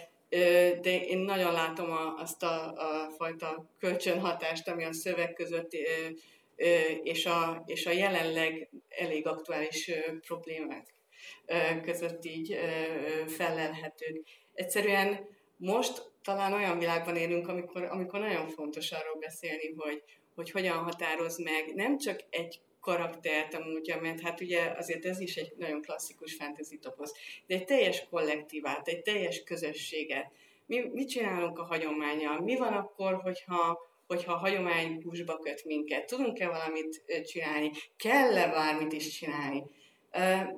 [0.82, 5.72] de én nagyon látom a, azt a, a fajta kölcsönhatást, ami a szöveg között
[7.04, 9.92] és a, és a jelenleg elég aktuális
[10.28, 10.94] problémák
[11.82, 12.60] között így
[13.28, 14.28] fellelhetők.
[14.54, 20.04] Egyszerűen most talán olyan világban élünk, amikor, amikor nagyon fontos arról beszélni, hogy,
[20.36, 25.20] hogy hogyan határoz meg nem csak egy karaktert a múltja, mert hát ugye azért ez
[25.20, 27.14] is egy nagyon klasszikus fantasy toposz,
[27.48, 30.32] de egy teljes kollektívát, egy teljes közösséget,
[30.66, 32.40] mi, mit csinálunk a hagyományjal?
[32.42, 36.06] Mi van akkor, hogyha, hogyha a hagyomány busba köt minket?
[36.06, 37.72] Tudunk-e valamit csinálni?
[37.98, 39.64] Kell-e bármit is csinálni?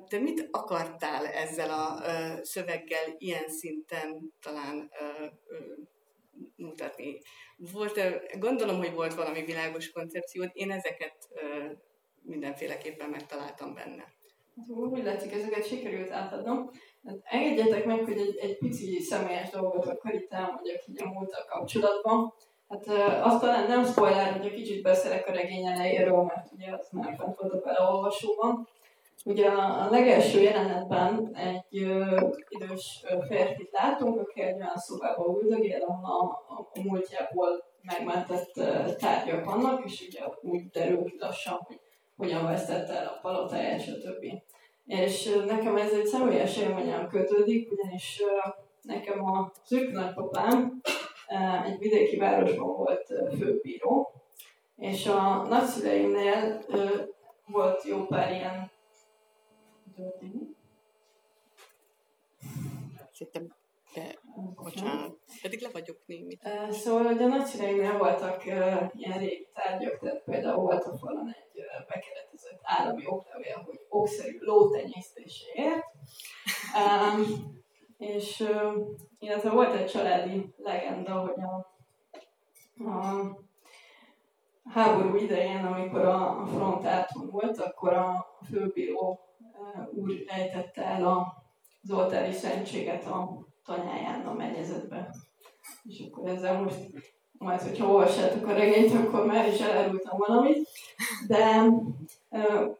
[0.08, 2.02] Te mit akartál ezzel a
[2.42, 4.90] szöveggel ilyen szinten talán
[6.56, 7.18] mutatni?
[7.56, 8.00] Volt,
[8.38, 11.16] gondolom, hogy volt valami világos koncepciód, én ezeket
[12.22, 14.14] mindenféleképpen megtaláltam benne.
[14.56, 16.70] Hát, úgy látszik, ezeket sikerült átadnom.
[17.06, 21.44] Hát engedjetek meg, hogy egy, egy pici személyes dolgot akkor itt elmondjak így a múltal
[21.48, 22.34] kapcsolatban.
[22.68, 22.86] Hát
[23.22, 27.16] azt talán nem spoiler, hogy egy kicsit beszélek a regény elejéről, mert ugye az már
[27.18, 28.68] fent volt a beleolvasóban.
[29.26, 36.04] Ugye a legelső jelenetben egy ö, idős férfit látunk, aki egy olyan szobában üldögél, ahol
[36.04, 38.52] a, a múltjából megmentett
[38.98, 41.80] tárgyak vannak, és ugye úgy derül ki lassan, hogy
[42.16, 44.24] hogyan vesztette el a palotáját, stb.
[44.86, 48.22] És nekem ez egy személyes élményem kötődik, ugyanis
[48.82, 50.80] nekem a szűk nagypapám
[51.64, 54.12] egy vidéki városban volt főbíró,
[54.76, 56.62] és a nagyszüleimnél
[57.46, 58.74] volt jó pár ilyen
[59.96, 60.56] történik.
[63.12, 63.56] Szerintem
[63.96, 64.18] de,
[64.62, 66.38] bocsánat, pedig le vagyok némi.
[66.44, 71.28] Uh, szóval, hogy a nagyszüleimnél voltak uh, ilyen régi tárgyak, tehát például volt a falon
[71.28, 75.84] egy uh, bekeretezett állami oklevél, hogy okszerű lótenyésztéséért.
[76.74, 77.54] Um,
[77.98, 78.72] és uh,
[79.18, 81.74] illetve volt egy családi legenda, hogy a,
[82.90, 83.24] a
[84.64, 89.25] háború idején, amikor a, a frontáton volt, akkor a főbíró
[89.94, 91.44] úr ejtette el a,
[91.82, 95.10] az oltári szentséget a tanyáján a mennyezetbe.
[95.84, 96.78] És akkor ezzel most,
[97.38, 100.68] majd hogyha olvassátok a regényt, akkor már is elárultam valamit.
[101.26, 101.66] De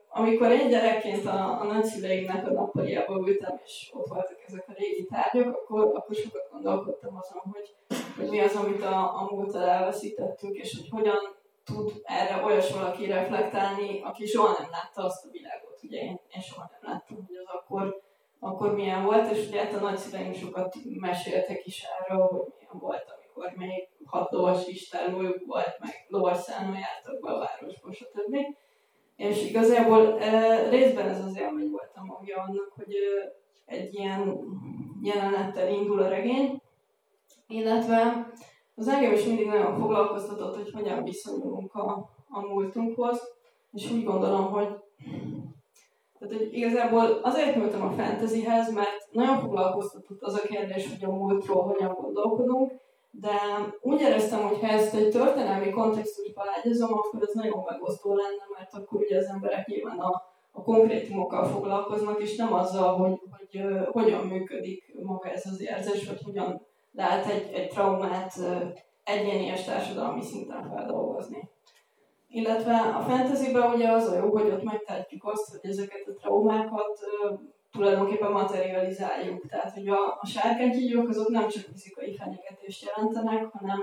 [0.09, 5.07] amikor én gyerekként a, a nagyszüleimnek a nappaliába ültem, és ott voltak ezek a régi
[5.07, 7.75] tárgyak, akkor, akkor sokat gondolkodtam azon, hogy,
[8.17, 11.37] hogy mi az, amit a, a múltal elveszítettük, és hogy hogyan
[11.67, 15.81] tud erre olyas valaki reflektálni, aki soha nem látta azt a világot.
[15.83, 18.05] Ugye én, én soha nem láttam, hogy az akkor
[18.39, 23.15] akkor milyen volt, és ugye hát a nagyszüleim sokat meséltek is erről, hogy milyen volt,
[23.19, 28.37] amikor még hat lovas istálójuk volt, meg lovasszálló jártak be a városba, stb.
[29.17, 33.33] És igazából e, részben ez az élmény volt a magja annak, hogy e,
[33.65, 34.39] egy ilyen
[35.03, 36.63] jelenettel indul a regény,
[37.47, 38.31] illetve
[38.77, 43.21] az engem is mindig nagyon foglalkoztatott, hogy hogyan viszonyulunk a, a múltunkhoz,
[43.73, 44.69] és úgy gondolom, hogy
[46.19, 51.15] tehát, hogy igazából azért nyúltam a fantasyhez, mert nagyon foglalkoztatott az a kérdés, hogy a
[51.15, 52.73] múltról hogyan gondolkodunk,
[53.11, 53.39] de
[53.81, 58.75] úgy éreztem, hogy ha ezt egy történelmi kontextusba ágyazom, akkor ez nagyon megosztó lenne, mert
[58.75, 63.87] akkor ugye az emberek nyilván a, a konkrétumokkal foglalkoznak, és nem azzal, hogy, hogy uh,
[63.87, 66.66] hogyan működik maga ez az érzés, vagy hogyan
[66.97, 68.33] lehet egy, egy traumát
[69.05, 71.51] egyéni társadalmi szinten feldolgozni.
[72.29, 76.99] Illetve a fantasyben ugye az a jó, hogy ott megtehetjük azt, hogy ezeket a traumákat
[77.73, 79.47] tulajdonképpen materializáljuk.
[79.47, 83.83] Tehát, hogy a, a sárkánykígyók azok nem csak fizikai fenyegetést jelentenek, hanem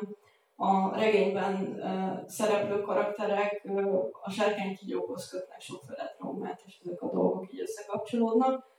[0.56, 7.54] a regényben uh, szereplő karakterek uh, a sárkánykígyókhoz kötnek sokféle traumát, és ezek a dolgok
[7.54, 8.72] így összekapcsolódnak.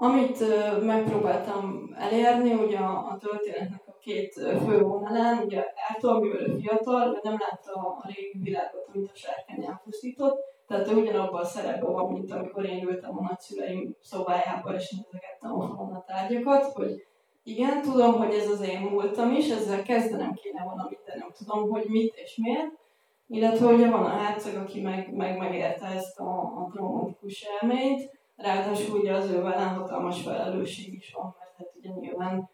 [0.00, 0.38] Amit
[0.84, 7.36] megpróbáltam elérni, ugye a, a történetnek két fő vonalán, ugye Ártól, mivel ő fiatal, nem
[7.38, 12.32] látta a régi világot, amit a sárkány elpusztított, tehát ő ugyanabban a szerepben van, mint
[12.32, 15.64] amikor én ültem a nagyszüleim szobájában, és nézegettem a
[15.98, 17.06] a tárgyakat, hogy
[17.42, 21.70] igen, tudom, hogy ez az én múltam is, ezzel kezdenem kéne valamit, de nem tudom,
[21.70, 22.72] hogy mit és miért.
[23.26, 28.98] Illetve ugye van a herceg, aki meg, meg megérte ezt a, a traumatikus elményt, ráadásul
[28.98, 32.48] ugye az ő velem hatalmas felelősség is van, mert hát ugye nyilván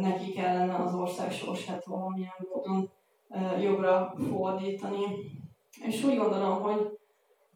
[0.00, 2.90] neki kellene az ország sorsát valamilyen módon
[3.60, 5.04] jobbra fordítani.
[5.82, 6.98] És úgy gondolom, hogy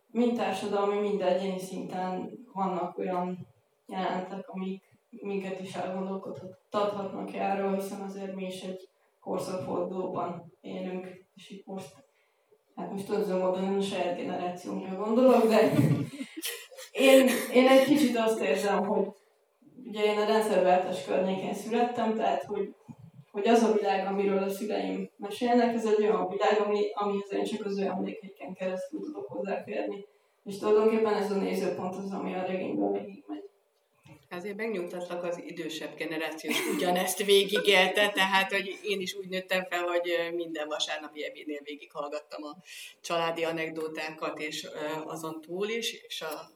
[0.07, 3.46] mind társadalmi, mind egyéni szinten vannak olyan
[3.87, 8.88] jelentek, amik minket is elgondolkodhatnak erről, hiszen azért mi is egy
[9.20, 11.94] korszakfordulóban élünk, és itt most,
[12.77, 15.70] hát most tudod módon a saját generációmra gondolok, de
[17.05, 19.07] én, én egy kicsit azt érzem, hogy
[19.87, 22.75] ugye én a rendszerváltás környékén születtem, tehát hogy,
[23.31, 27.44] hogy az a világ, amiről a szüleim mesélnek, ez egy olyan világ, ami, amihez én
[27.44, 30.07] csak az ő emlékeiken keresztül tudok hozzáférni.
[30.44, 33.42] És tulajdonképpen ez a nézőpont az, ami a regényben végigmegy.
[34.31, 40.35] Azért megnyugtatlak az idősebb generáció ugyanezt végigélte, tehát hogy én is úgy nőttem fel, hogy
[40.35, 42.57] minden vasárnapi ebédnél végighallgattam a
[43.00, 44.69] családi anekdótákat, és
[45.05, 46.50] azon túl is, és a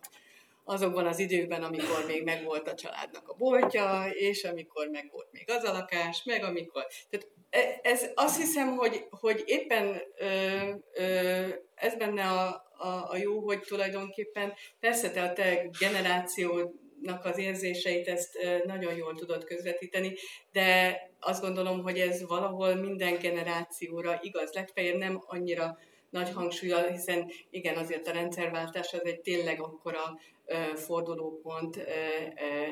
[0.68, 5.50] azokban az időkben, amikor még megvolt a családnak a boltja, és amikor meg volt még
[5.50, 6.86] az a lakás, meg amikor...
[7.10, 10.26] Tehát e, ez azt hiszem, hogy, hogy éppen ö,
[10.94, 12.46] ö, ez benne a,
[12.78, 19.14] a, a jó, hogy tulajdonképpen persze te a te generációnak az érzéseit ezt nagyon jól
[19.14, 20.14] tudod közvetíteni,
[20.52, 24.52] de azt gondolom, hogy ez valahol minden generációra igaz.
[24.52, 25.78] Legfeljebb nem annyira
[26.10, 30.18] nagy hangsúlyal, hiszen igen, azért a rendszerváltás az egy tényleg akkora
[30.74, 31.76] fordulópont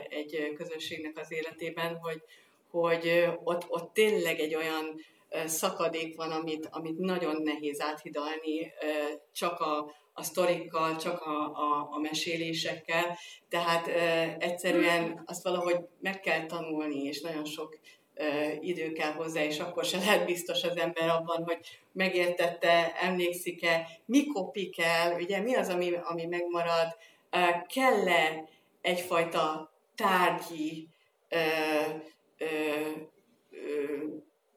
[0.09, 2.23] egy közösségnek az életében, hogy,
[2.71, 5.01] hogy ott, ott tényleg egy olyan
[5.47, 8.73] szakadék van, amit, amit nagyon nehéz áthidalni
[9.33, 13.19] csak a, a sztorikkal, csak a, a, a mesélésekkel,
[13.49, 13.87] tehát
[14.43, 17.79] egyszerűen azt valahogy meg kell tanulni, és nagyon sok
[18.61, 21.59] idő kell hozzá, és akkor se lehet biztos az ember abban, hogy
[21.93, 26.97] megértette, emlékszik-e, mi kopik el, ugye mi az, ami, ami megmarad,
[27.75, 28.49] kell-e
[28.81, 30.89] egyfajta tárgyi
[31.29, 31.39] ö,
[32.39, 32.47] ö,
[33.51, 34.05] ö,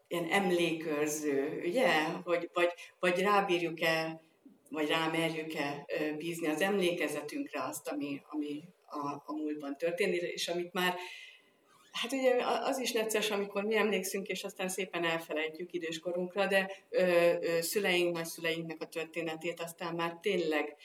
[0.07, 1.87] ilyen emlékőrző, ugye?
[2.23, 4.21] Vagy, vagy, vagy rábírjuk-e,
[4.69, 5.85] vagy rámerjük-e
[6.17, 10.95] bízni az emlékezetünkre azt, ami, ami a, a múltban történt, és amit már
[11.91, 17.01] Hát ugye az is necces, amikor mi emlékszünk, és aztán szépen elfelejtjük időskorunkra, de ö,
[17.41, 20.75] ö, szüleink, nagyszüleinknek a történetét aztán már tényleg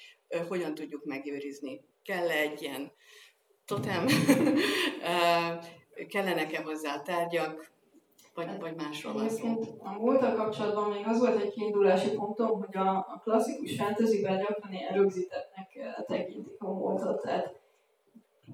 [0.41, 1.81] hogyan tudjuk megőrizni.
[2.05, 2.93] Kell -e egy ilyen
[3.65, 4.07] totem,
[6.13, 7.73] kellenek-e hozzá tárgyak,
[8.35, 9.61] vagy, vagy másról van szó?
[9.79, 14.73] A múltal kapcsolatban még az volt egy kiindulási pontom, hogy a, a klasszikus fantasyben gyakran
[14.73, 15.69] ilyen rögzítettnek
[16.07, 17.61] tekintik a múltat, tehát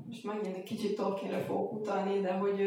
[0.07, 2.61] most megint egy kicsit Tolkienre fogok utalni, de hogy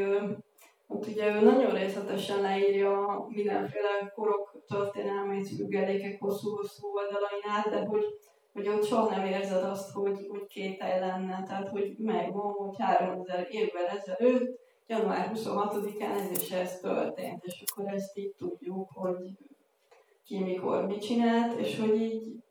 [0.87, 8.05] ott ugye ő nagyon részletesen leírja mindenféle korok történelmét, függelékek hosszú-hosszú oldalain át, de hogy,
[8.53, 13.47] hogy ott soha nem érzed azt, hogy, hogy két lenne, tehát hogy megvan, hogy 3000
[13.49, 19.37] évvel ezelőtt, január 26-án ez is ez történt, és akkor ezt így tudjuk, hogy
[20.25, 22.43] ki mikor mit csinált, és hogy így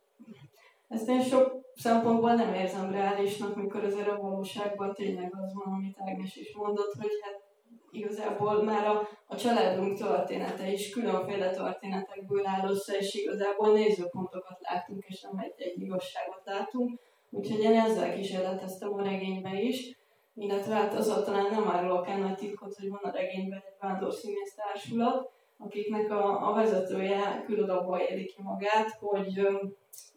[0.88, 5.96] ezt én sok szempontból nem érzem reálisnak, mikor azért a valóságban tényleg az van, amit
[5.98, 7.51] Ágnes is mondott, hogy hát
[7.92, 15.04] igazából már a, a családunk története is különféle történetekből áll össze, és igazából nézőpontokat látunk,
[15.06, 17.00] és nem egy, egy igazságot látunk.
[17.30, 19.96] Úgyhogy én ezzel kísérleteztem a regénybe is,
[20.34, 24.54] illetve hát az talán nem árulok el nagy titkot, hogy van a regényben egy vándorszínész
[24.54, 29.38] társulat, akiknek a, a vezetője külön éli ki magát, hogy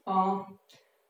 [0.04, 0.48] a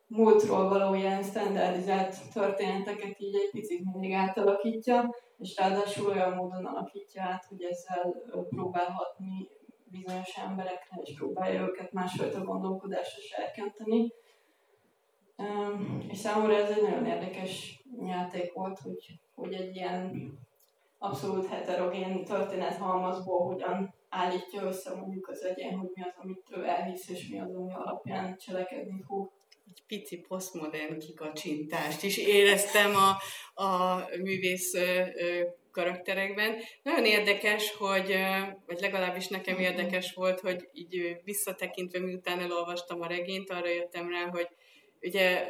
[0.07, 7.23] múltról való ilyen standardizált történeteket így egy picit mindig átalakítja, és ráadásul olyan módon alakítja
[7.23, 8.15] át, hogy ezzel
[8.49, 9.49] próbálhatni
[9.85, 14.13] bizonyos emberekre, és próbálja őket másfajta gondolkodásra serkenteni.
[16.07, 20.33] És számomra ez egy nagyon érdekes játék volt, hogy, hogy egy ilyen
[20.97, 26.65] abszolút heterogén történet halmazból hogyan állítja össze mondjuk az egyén, hogy mi az, amit ő
[26.65, 29.31] elhisz, és mi az, ami alapján cselekedni fog
[29.69, 33.17] egy pici posztmodern kikacsintást is éreztem a,
[33.63, 34.73] a művész
[35.71, 36.55] karakterekben.
[36.83, 38.15] Nagyon érdekes, hogy,
[38.65, 44.29] vagy legalábbis nekem érdekes volt, hogy így visszatekintve, miután elolvastam a regényt, arra jöttem rá,
[44.29, 44.47] hogy
[45.01, 45.47] ugye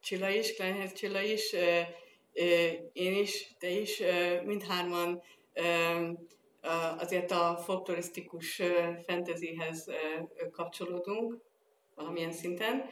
[0.00, 1.54] Csilla is, Kleinhez Csilla is,
[2.92, 4.02] én is, te is,
[4.44, 5.22] mindhárman
[6.98, 8.62] azért a folklorisztikus
[9.06, 9.86] fantasyhez
[10.52, 11.45] kapcsolódunk,
[11.96, 12.84] valamilyen szinten,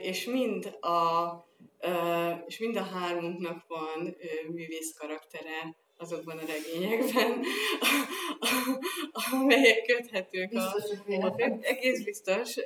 [0.00, 1.28] és mind a,
[2.46, 4.16] és mind a hármunknak van
[4.48, 7.44] művész karaktere azokban a regényekben,
[9.32, 10.74] amelyek köthetők a,
[11.26, 12.56] a egész biztos,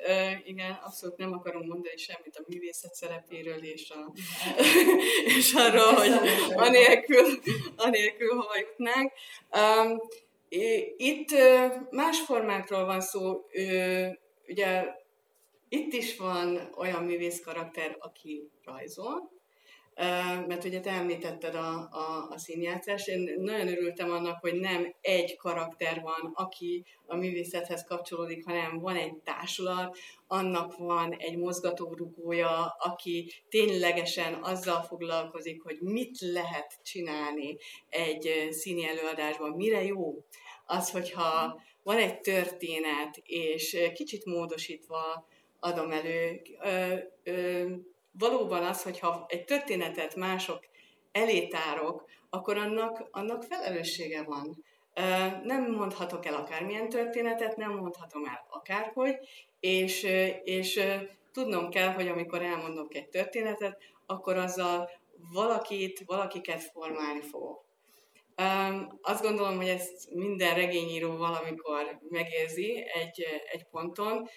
[0.44, 4.12] igen, abszolút nem akarom mondani semmit a művészet szerepéről és, a,
[5.38, 6.12] és arról, hogy
[6.54, 7.40] anélkül,
[7.76, 9.12] anélkül hova jutnánk.
[10.96, 11.30] Itt
[11.90, 13.46] más formákról van szó,
[14.46, 14.98] ugye
[15.72, 19.30] itt is van olyan művész karakter, aki rajzol,
[20.46, 25.36] mert ugye te említetted a, a, a színjátszást, én nagyon örültem annak, hogy nem egy
[25.36, 33.32] karakter van, aki a művészethez kapcsolódik, hanem van egy társulat, annak van egy mozgatórugója, aki
[33.48, 37.56] ténylegesen azzal foglalkozik, hogy mit lehet csinálni
[37.88, 40.24] egy színi előadásban, mire jó?
[40.66, 45.28] Az, hogyha van egy történet, és kicsit módosítva
[45.60, 46.40] adom elő.
[46.62, 47.68] Ö, ö,
[48.12, 50.68] valóban az, hogyha egy történetet mások
[51.12, 51.48] elé
[52.30, 54.64] akkor annak, annak felelőssége van.
[54.94, 55.02] Ö,
[55.44, 59.16] nem mondhatok el akármilyen történetet, nem mondhatom el akárhogy,
[59.60, 60.02] és,
[60.44, 60.80] és
[61.32, 64.90] tudnom kell, hogy amikor elmondok egy történetet, akkor azzal
[65.32, 67.69] valakit, valakiket formálni fogok.
[68.40, 74.28] Um, azt gondolom, hogy ezt minden regényíró valamikor megérzi egy, egy ponton,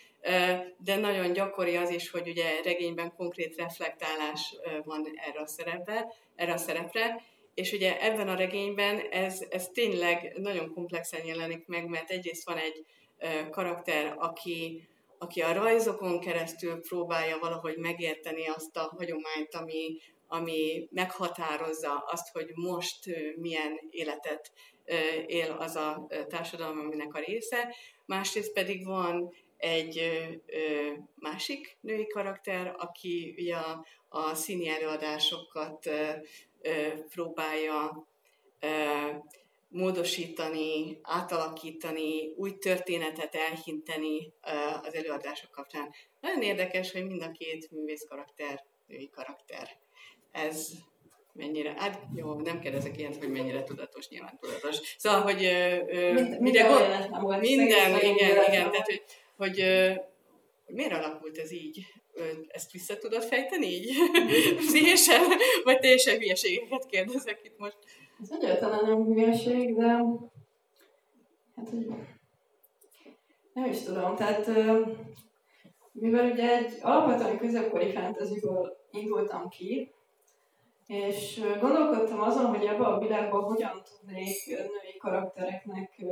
[0.78, 6.54] de nagyon gyakori az is, hogy ugye regényben konkrét reflektálás van erre a szerepre, erre
[6.54, 7.22] a szerepre
[7.54, 12.58] és ugye ebben a regényben ez, ez tényleg nagyon komplexen jelenik meg, mert egyrészt van
[12.58, 12.86] egy
[13.50, 14.88] karakter, aki,
[15.18, 19.98] aki a rajzokon keresztül próbálja valahogy megérteni azt a hagyományt, ami,
[20.34, 23.06] ami meghatározza azt, hogy most
[23.36, 24.52] milyen életet
[25.26, 27.76] él az a társadalom, aminek a része.
[28.06, 30.02] Másrészt pedig van egy
[31.16, 35.90] másik női karakter, aki ugye a, a színi előadásokat
[37.10, 38.08] próbálja
[39.70, 44.34] módosítani, átalakítani, új történetet elhinteni
[44.82, 45.94] az előadások kapcsán.
[46.20, 49.82] Nagyon érdekes, hogy mind a két művész karakter, női karakter.
[50.34, 50.72] Ez
[51.34, 54.96] mennyire, hát jó, nem kérdezek ilyet, hogy mennyire tudatos, nyilván tudatos.
[54.98, 55.50] Szóval, hogy
[56.14, 56.68] Mind, minden,
[57.20, 59.04] gond, minden, igen, igen, igen, tehát, hogy,
[59.38, 59.64] hogy,
[60.66, 61.86] hogy miért alakult ez így?
[62.48, 63.92] Ezt vissza tudod fejteni így?
[64.56, 65.22] Pszichésen?
[65.64, 67.78] Vagy teljesen hülyeségeket kérdezek itt most?
[68.22, 69.88] Ez egyáltalán nem hülyeség, de
[71.56, 71.88] hát, hogy
[73.54, 74.48] nem is tudom, tehát
[75.92, 79.92] mivel ugye egy alapvetően középkori fantasyból indultam ki,
[80.94, 86.04] és gondolkodtam azon, hogy ebben a világban hogyan tudnék női karaktereknek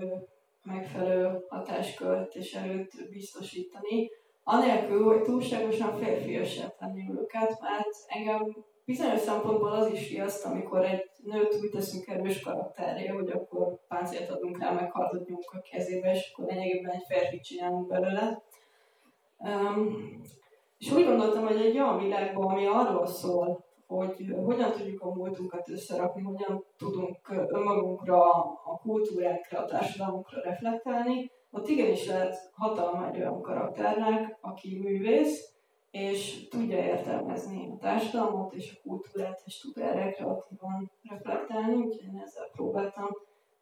[0.63, 4.09] megfelelő hatáskört és erőt biztosítani,
[4.43, 8.55] anélkül, hogy túlságosan férfiassá tenni őket, mert engem
[8.85, 14.29] bizonyos szempontból az is riaszt, amikor egy nőt úgy teszünk erős karakteré, hogy akkor páncélt
[14.29, 18.41] adunk rá, meg kardot a kezébe, és akkor lényegében egy férfit csinálunk belőle.
[19.37, 20.21] Um,
[20.77, 23.65] és úgy gondoltam, hogy egy olyan világban, ami arról szól,
[23.95, 27.17] hogy hogyan tudjuk a múltunkat összerakni, hogyan tudunk
[27.47, 28.31] önmagunkra,
[28.63, 35.53] a kultúrákra, a társadalmunkra reflektálni, ott igenis lehet hatalma egy olyan karakternek, aki művész,
[35.91, 42.21] és tudja értelmezni a társadalmat és a kultúrát, és tud erre kreatívan reflektálni, úgyhogy én
[42.25, 43.09] ezzel próbáltam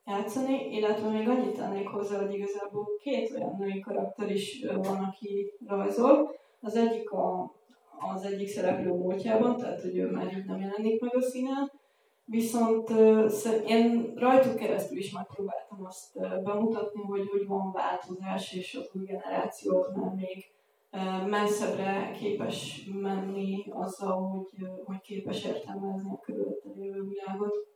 [0.05, 5.53] játszani, illetve még annyit tennék hozzá, hogy igazából két olyan női karakter is van, aki
[5.67, 6.35] rajzol.
[6.61, 7.53] Az egyik a,
[7.99, 11.71] az egyik szereplő múltjában, tehát hogy ő már nem jelenik meg a színen,
[12.25, 12.89] viszont
[13.67, 19.95] én rajtuk keresztül is megpróbáltam azt bemutatni, hogy hogy van változás, és az új generációk
[19.95, 20.45] már még
[21.27, 27.67] messzebbre képes menni azzal, hogy, hogy képes értelmezni a körülötte lévő világot.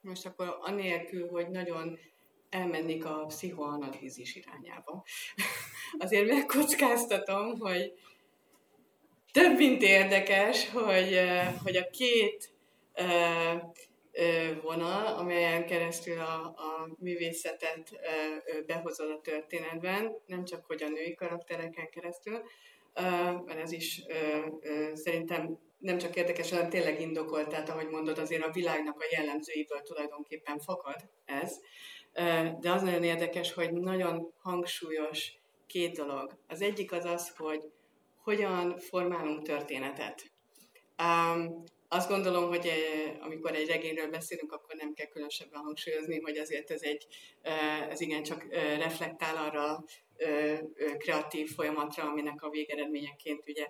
[0.00, 1.98] Most akkor anélkül, hogy nagyon
[2.50, 5.04] elmennék a pszichoanalízis irányába.
[6.04, 7.92] Azért megkockáztatom, hogy
[9.32, 11.20] több mint érdekes, hogy,
[11.62, 12.50] hogy a két
[14.62, 18.00] vonal, amelyen keresztül a, a művészetet
[18.66, 22.42] behozod a történetben, nem csak hogy a női karaktereken keresztül,
[23.44, 24.02] mert ez is
[24.94, 29.82] szerintem nem csak érdekes, hanem tényleg indokolt, tehát ahogy mondod, azért a világnak a jellemzőiből
[29.82, 31.56] tulajdonképpen fakad ez.
[32.60, 35.32] De az nagyon érdekes, hogy nagyon hangsúlyos
[35.66, 36.38] két dolog.
[36.48, 37.70] Az egyik az az, hogy
[38.28, 40.32] hogyan formálunk történetet.
[41.88, 42.70] Azt gondolom, hogy
[43.20, 47.06] amikor egy regényről beszélünk, akkor nem kell különösebben hangsúlyozni, hogy azért ez egy,
[47.88, 48.46] ez igencsak
[48.78, 49.84] reflektál arra
[50.98, 53.68] kreatív folyamatra, aminek a végeredményeként ugye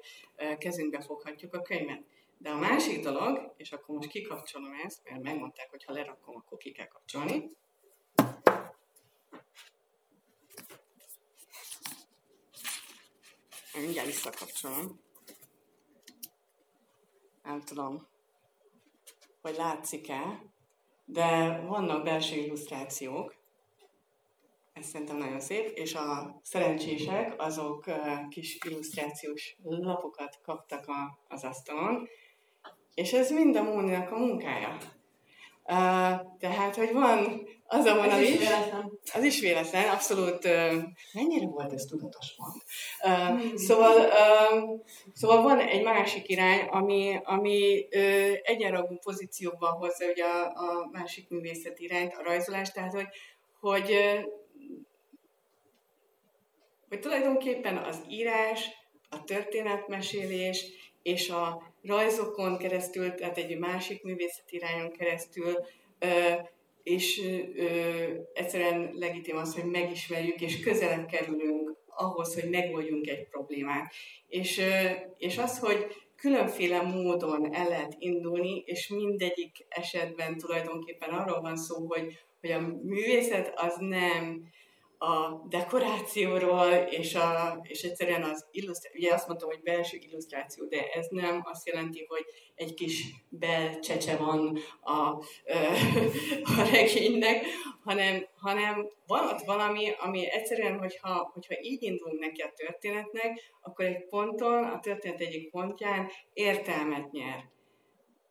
[0.59, 2.03] kezünkbe foghatjuk a könyvet.
[2.39, 6.59] De a másik dolog, és akkor most kikapcsolom ezt, mert megmondták, hogy ha lerakom, akkor
[6.59, 7.49] ki kell kapcsolni.
[13.81, 15.01] Mindjárt visszakapcsolom.
[17.43, 18.07] Nem tudom,
[19.41, 20.43] hogy látszik-e,
[21.05, 23.35] de vannak belső illusztrációk,
[24.73, 27.85] ez szerintem nagyon szép, és a szerencsések azok
[28.29, 32.09] kis illusztrációs lapokat kaptak a, az asztalon,
[32.95, 34.79] és ez mind a Móninak a munkája.
[35.71, 38.39] Uh, tehát, hogy van az a vonal is.
[38.39, 38.93] Véletlen.
[39.15, 40.45] Az is véletlen, abszolút.
[40.45, 42.63] Uh, mennyire volt ez tudatos mond?
[43.03, 43.55] Uh, mm.
[43.55, 44.81] szóval, uh,
[45.15, 51.29] szóval van egy másik irány, ami, ami uh, egyenragú pozícióban hozza ugye a, a másik
[51.29, 53.09] művészeti irányt, a rajzolást, tehát, hogy,
[53.61, 54.25] hogy, uh,
[56.89, 58.71] hogy tulajdonképpen az írás,
[59.11, 60.67] a történetmesélés
[61.03, 65.55] és a rajzokon keresztül, tehát egy másik művészeti irányon keresztül
[66.83, 67.23] és
[68.33, 73.93] egyszerűen legitim az, hogy megismerjük, és közelebb kerülünk ahhoz, hogy megoldjunk egy problémát.
[74.29, 74.61] És,
[75.19, 75.87] és az, hogy
[76.17, 82.61] különféle módon el lehet indulni, és mindegyik esetben tulajdonképpen arról van szó, hogy, hogy a
[82.83, 84.43] művészet az nem
[84.99, 90.89] a dekorációról, és, a, és egyszerűen az illusztráció, ugye azt mondtam, hogy belső illusztráció, de
[90.89, 92.25] ez nem azt jelenti, hogy
[92.55, 94.93] egy kis belcsecse van a,
[96.59, 97.45] a regénynek,
[97.85, 103.85] hanem, hanem van ott valami, ami egyszerűen, hogyha, hogyha így indulunk neki a történetnek, akkor
[103.85, 107.45] egy ponton, a történet egyik pontján értelmet nyer.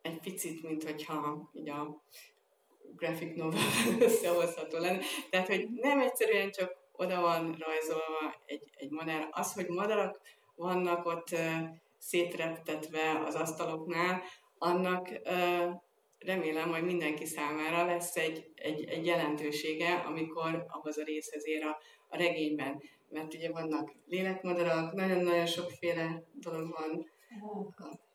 [0.02, 2.02] Egy picit, mint hogyha így a
[2.98, 3.60] graphic novel
[4.06, 5.00] összehozható lenne.
[5.30, 9.28] Tehát, hogy nem egyszerűen csak oda van rajzolva egy, egy madár.
[9.30, 10.20] Az, hogy madarak
[10.54, 11.36] vannak ott
[11.98, 14.22] szétreptetve az asztaloknál,
[14.58, 15.08] annak
[16.18, 21.78] remélem, hogy mindenki számára lesz egy, egy, egy jelentősége, amikor ahhoz a részhez ér a,
[22.08, 22.82] a regényben.
[23.10, 27.10] Mert ugye vannak lélekmadarak, nagyon-nagyon sokféle dolog van.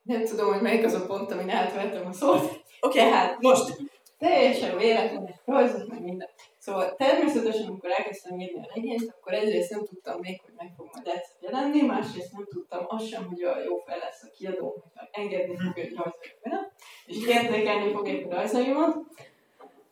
[0.03, 2.43] Nem tudom, hogy melyik az a pont, amin átvettem a szót.
[2.79, 3.81] Oké, okay, hát most
[4.23, 6.29] teljesen véletlenek rajzok, meg minden.
[6.57, 10.89] Szóval természetesen, amikor elkezdtem írni a regényt, akkor egyrészt nem tudtam még, hogy meg fog
[10.93, 14.83] majd egyszer jelenni, másrészt nem tudtam azt sem, hogy a jó fel lesz a kiadó,
[14.83, 15.99] hogy engedni fog egy
[16.41, 16.71] benne,
[17.05, 18.97] és értékelni fog egy rajzaimat.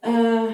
[0.01, 0.51] Uh,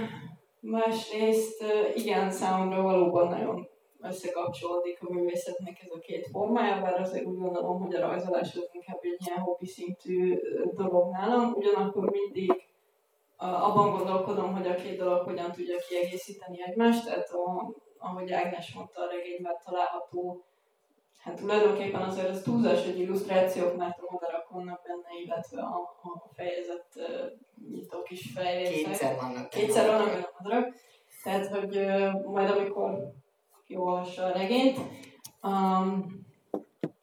[0.60, 3.68] másrészt uh, igen, számomra valóban nagyon
[4.02, 8.70] összekapcsolódik a művészetnek ez a két formája, bár azért úgy gondolom, hogy a rajzolás az
[8.72, 10.40] inkább egy ilyen hobbi szintű
[10.76, 12.68] dolog nálam, ugyanakkor mindig
[13.38, 19.02] abban gondolkodom, hogy a két dolog hogyan tudja kiegészíteni egymást, tehát a, ahogy Ágnes mondta,
[19.02, 20.46] a regényben található,
[21.20, 26.30] hát tulajdonképpen azért az túlzás, hogy illusztrációk, mert a madarak vannak benne, illetve a, a
[26.36, 26.86] fejezet
[27.72, 28.86] nyitó kis fejrészek.
[28.86, 29.50] Kétszer vannak.
[29.50, 30.76] Kétszer vannak benne a madarak.
[31.24, 31.86] Tehát, hogy
[32.24, 33.14] majd amikor
[33.68, 34.78] jó a regényt,
[35.42, 36.27] um,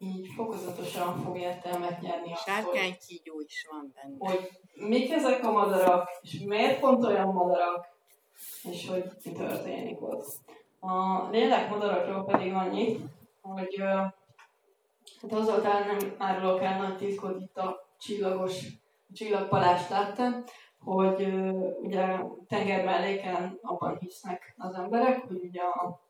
[0.04, 4.16] így fokozatosan fog értelmet nyerni azt, Sárkánykígyó is van benne.
[4.18, 7.86] Hogy mik ezek a madarak, és miért pont olyan madarak,
[8.62, 10.26] és hogy mi történik ott.
[10.80, 13.00] A lélek madarakról pedig annyit,
[13.42, 13.76] hogy
[15.22, 18.66] hát azzal talán nem árulok el nagy titkot itt a csillagos,
[19.12, 20.44] csillagpalást láttam,
[20.78, 21.34] hogy
[21.82, 26.00] ugye tenger melléken abban hisznek az emberek, hogy ugye a,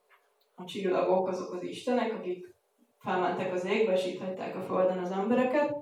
[0.55, 2.54] a csillagok azok az istenek, akik
[3.05, 5.77] felmentek az égbe, és itt hagyták a földön az embereket,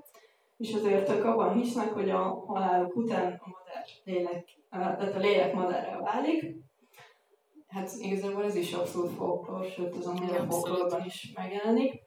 [0.56, 5.54] és azért ők abban hisznek, hogy a haláluk után a madár lélek, tehát a lélek
[5.54, 6.56] madárra válik.
[7.68, 12.02] Hát igazából ez is abszolút folklór, sőt az ami a folklórban is megjelenik.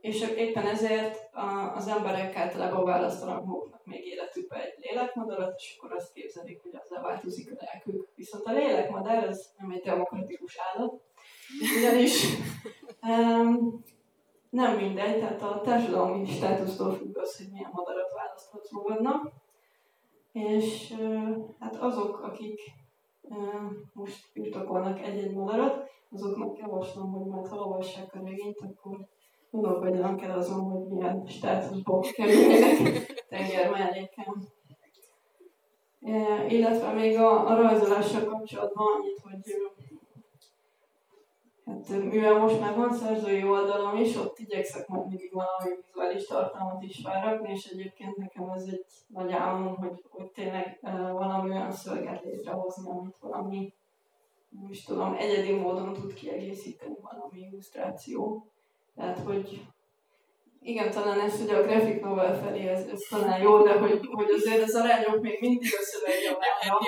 [0.00, 1.28] És éppen ezért
[1.74, 7.02] az emberek általában választanak maguknak még életükbe egy lélekmadarat, és akkor azt képzelik, hogy azzal
[7.02, 8.08] változik a lelkük.
[8.14, 11.00] Viszont a lélekmadár az nem egy demokratikus állat,
[11.78, 12.24] ugyanis
[13.02, 13.82] um,
[14.50, 19.32] nem mindegy, tehát a társadalmi státusztól függ az, hogy milyen madarat választhatsz magadnak.
[20.32, 20.94] És
[21.58, 22.60] hát azok, akik
[23.92, 29.08] most birtokolnak egy-egy madarat, azoknak javaslom, hogy majd ha olvassák a regényt, akkor
[29.50, 32.76] gondolkodjanak el azon, hogy milyen státuszból kerülnek
[33.28, 34.48] tenger melléken.
[36.48, 39.54] illetve még a, a rajzolással kapcsolatban annyit, hogy
[41.70, 46.82] Hát, mivel most már van szerzői oldalom is, ott igyekszek majd mindig valami vizuális tartalmat
[46.82, 51.72] is felrakni, és egyébként nekem ez egy nagy álmom, hogy, hogy tényleg uh, valami olyan
[51.72, 53.72] szöveget létrehozni, amit valami,
[54.48, 58.46] nem tudom, egyedi módon tud kiegészíteni valami illusztráció.
[58.94, 59.66] Tehát, hogy
[60.62, 64.30] igen, talán ez ugye a graphic novel felé ez, ez talán jó, de hogy, hogy
[64.30, 66.78] azért az arányok még mindig a szövegjavára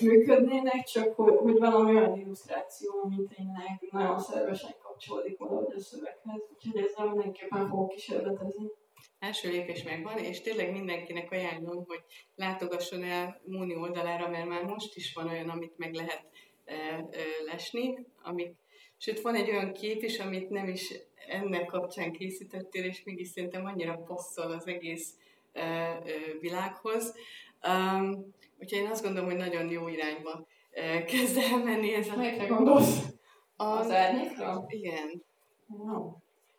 [0.10, 6.42] működnének, csak hogy, hogy valami olyan illusztráció, ami tényleg nagyon szervesen kapcsolódik valahogy a szöveghez.
[6.54, 8.70] Úgyhogy ezzel mindenképpen fogok kísérletezni.
[9.18, 12.02] Első lépés megvan, és tényleg mindenkinek ajánlom, hogy
[12.34, 16.24] látogasson el Múni oldalára, mert már most is van olyan, amit meg lehet
[16.64, 17.06] e, e,
[17.46, 18.54] lesni, amik
[19.02, 20.94] Sőt, van egy olyan kép is, amit nem is
[21.30, 25.14] ennek kapcsán készítettél, és mégis szerintem annyira passzol az egész
[26.40, 27.14] világhoz.
[27.68, 30.46] Um, úgyhogy én azt gondolom, hogy nagyon jó irányba
[31.06, 32.16] kezd elmenni ez a...
[32.16, 33.04] Melyikre gondolsz?
[33.56, 34.64] Az, az árnyékra?
[34.66, 35.22] Igen.
[35.66, 36.12] No.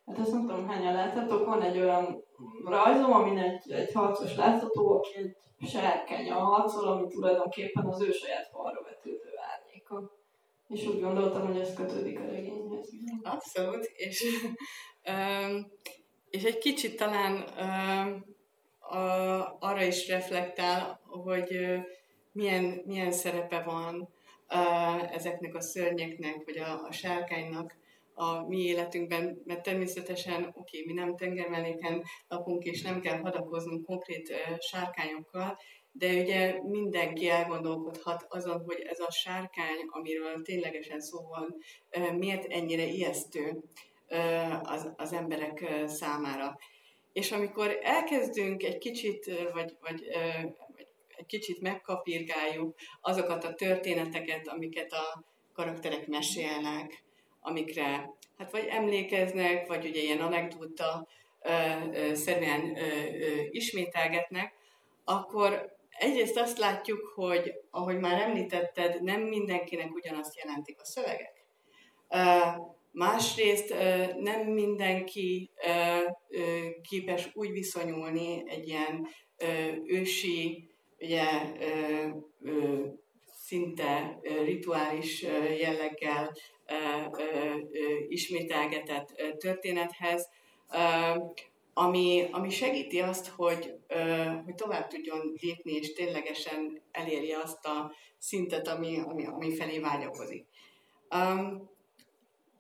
[0.06, 2.24] Hát azt nem tudom, hányan láthatok, van egy olyan
[2.66, 5.36] rajzom, amin egy, egy harcos látható, aki egy
[5.70, 10.21] sárkány a harcol, ami tulajdonképpen az ő saját falra vetődő árnyéka.
[10.72, 12.90] És úgy gondoltam, hogy ez kötődik a regényhez.
[13.24, 14.24] Abszolút, és,
[16.36, 17.36] és egy kicsit talán
[19.60, 21.60] arra is reflektál, hogy
[22.32, 24.10] milyen, milyen szerepe van
[25.12, 27.76] ezeknek a szörnyeknek, vagy a, a sárkánynak
[28.14, 34.34] a mi életünkben, mert természetesen, oké, mi nem tengermeléken lakunk, és nem kell hadakoznunk konkrét
[34.60, 35.58] sárkányokkal,
[35.92, 41.56] de ugye mindenki elgondolkodhat azon, hogy ez a sárkány, amiről ténylegesen szó van,
[42.18, 43.64] miért ennyire ijesztő
[44.64, 46.58] az, az emberek számára.
[47.14, 50.06] És amikor elkezdünk egy kicsit, vagy, vagy, vagy
[51.18, 55.24] egy kicsit megkapirgáljuk azokat a történeteket, amiket a
[55.54, 57.04] karakterek mesélnek,
[57.42, 61.08] amikre hát vagy emlékeznek, vagy ugye ilyen anekdóta
[62.14, 62.78] szerűen
[63.50, 64.54] ismételgetnek,
[65.04, 71.46] akkor egyrészt azt látjuk, hogy ahogy már említetted, nem mindenkinek ugyanazt jelentik a szövegek.
[72.92, 73.74] Másrészt
[74.20, 75.52] nem mindenki
[76.90, 79.08] képes úgy viszonyulni egy ilyen
[79.86, 81.30] ősi, ugye,
[83.32, 85.22] szinte rituális
[85.60, 86.32] jelleggel
[88.08, 90.30] ismételgetett történethez,
[91.74, 93.76] ami, ami segíti azt, hogy,
[94.46, 100.46] hogy tovább tudjon lépni, és ténylegesen elérje azt a szintet, ami, ami, ami felé vágyakozik.
[101.16, 101.70] Um,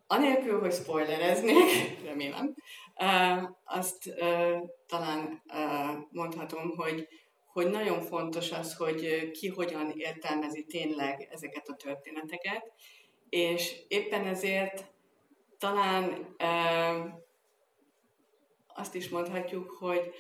[0.08, 1.70] anélkül, hogy spoilereznék,
[2.06, 2.56] remélem,
[2.96, 4.58] uh, azt uh,
[4.88, 7.08] talán uh, mondhatom, hogy,
[7.48, 12.72] hogy nagyon fontos az, hogy ki hogyan értelmezi tényleg ezeket a történeteket,
[13.30, 14.92] és éppen ezért
[15.58, 16.36] talán
[18.82, 20.12] azt is mondhatjuk, hogy,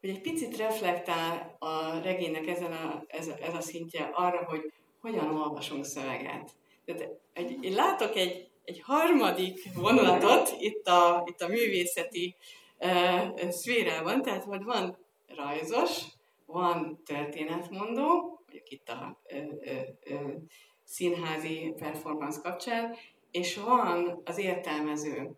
[0.00, 5.36] hogy egy picit reflektál a regénynek ezen a, ez, ez a szintje arra, hogy hogyan
[5.36, 6.50] olvasunk szöveget.
[6.84, 12.34] Tehát egy, én látok egy, egy harmadik vonulatot itt a, itt a művészeti
[12.78, 14.96] uh, szférában, tehát hogy van
[15.36, 16.02] rajzos,
[16.46, 19.44] van történetmondó, mondjuk itt a uh,
[20.10, 20.32] uh, uh,
[20.84, 22.96] színházi performance kapcsán,
[23.30, 25.36] és van az értelmező,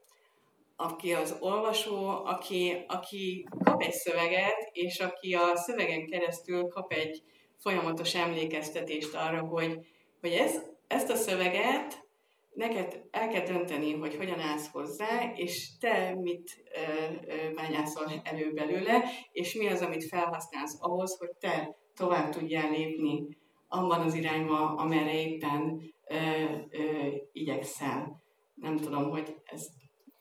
[0.80, 7.22] aki az olvasó, aki, aki kap egy szöveget, és aki a szövegen keresztül kap egy
[7.58, 9.78] folyamatos emlékeztetést arra, hogy,
[10.20, 12.08] hogy ez, ezt a szöveget
[12.54, 18.52] neked el kell dönteni, hogy hogyan állsz hozzá, és te mit ö, ö, bányászol elő
[18.52, 23.28] belőle, és mi az, amit felhasználsz ahhoz, hogy te tovább tudjál lépni
[23.68, 26.16] abban az irányba, amerre éppen ö,
[26.70, 28.22] ö, igyekszel.
[28.54, 29.66] Nem tudom, hogy ez...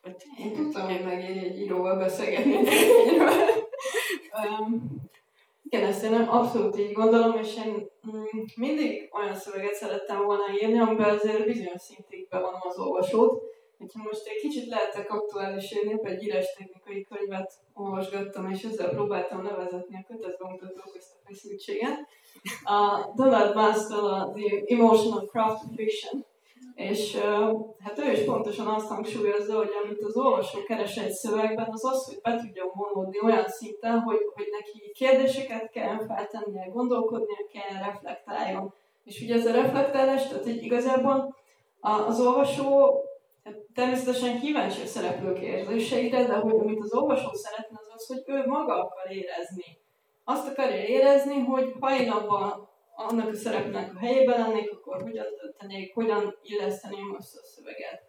[0.01, 0.15] Hogy...
[0.37, 2.55] Én tudtam, hogy meg egy íróval beszélgetni
[4.33, 4.99] um,
[5.71, 8.23] igen, ezt én abszolút így gondolom, és én mm,
[8.55, 13.43] mindig olyan szöveget szerettem volna írni, amiben azért bizonyos szintig bevonom az olvasót.
[13.77, 18.89] Hogyha most egy kicsit lehetek aktuális, én épp egy írás technikai könyvet olvasgattam, és ezzel
[18.89, 22.07] próbáltam levezetni a kötetbemutatók ezt a feszültséget.
[22.63, 26.25] A Donald Banstall a The Emotional Craft Fiction,
[26.75, 27.17] és
[27.79, 32.05] hát ő is pontosan azt hangsúlyozza, hogy amit az olvasó keres egy szövegben, az az,
[32.05, 38.73] hogy be tudjon vonódni olyan szinten, hogy, hogy neki kérdéseket kell feltennie, gondolkodnia kell, reflektáljon.
[39.03, 41.35] És ugye ez a reflektálás, tehát hogy igazából
[41.79, 42.95] az olvasó
[43.43, 48.23] hát természetesen kíváncsi a szereplők érzéseire, de hogy amit az olvasó szeretne, az az, hogy
[48.25, 49.77] ő maga akar érezni
[50.29, 51.89] azt akarja érezni, hogy ha
[52.99, 55.25] annak a szerepnek a helyében lennék, akkor hogyan
[55.57, 58.07] tennék, hogyan illeszteném azt a szöveget.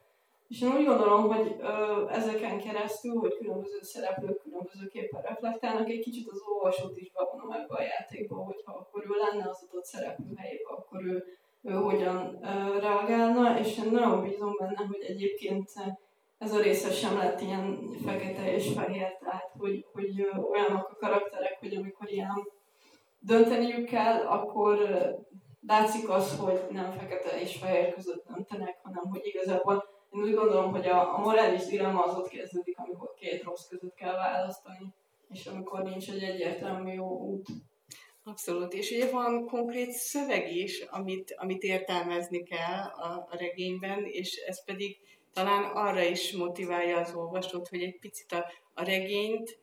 [0.49, 6.29] És én úgy gondolom, hogy ö, ezeken keresztül, hogy különböző szereplők különbözőképpen reflektálnak, egy kicsit
[6.31, 10.73] az olvasót is bevonom ebbe a játékba, hogyha akkor ő lenne az adott szereplő helyében,
[10.73, 11.25] akkor ő,
[11.63, 15.71] ő hogyan ö, reagálna, és én nagyon bízom benne, hogy egyébként
[16.39, 21.59] ez a része sem lett ilyen fekete és fehér, tehát hogy, hogy olyanok a karakterek,
[21.59, 22.49] hogy amikor ilyen
[23.21, 24.79] dönteniük kell, akkor
[25.67, 30.71] látszik az, hogy nem fekete és fehér között döntenek, hanem hogy igazából én úgy gondolom,
[30.71, 34.95] hogy a, a morális dilemma az ott kezdődik, amikor két rossz között kell választani,
[35.29, 37.47] és amikor nincs egy egyértelmű jó út.
[38.25, 44.37] Abszolút, és ugye van konkrét szöveg is, amit, amit értelmezni kell a, a regényben, és
[44.37, 44.97] ez pedig
[45.33, 49.59] talán arra is motiválja az olvasót, hogy egy picit a, a regényt,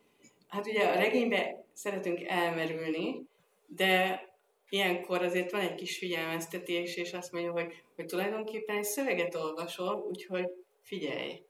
[0.48, 3.26] hát ugye a regénybe szeretünk elmerülni,
[3.68, 4.22] de
[4.70, 10.06] ilyenkor azért van egy kis figyelmeztetés, és azt mondja, hogy, hogy tulajdonképpen egy szöveget olvasol,
[10.10, 10.50] úgyhogy
[10.82, 11.42] figyelj.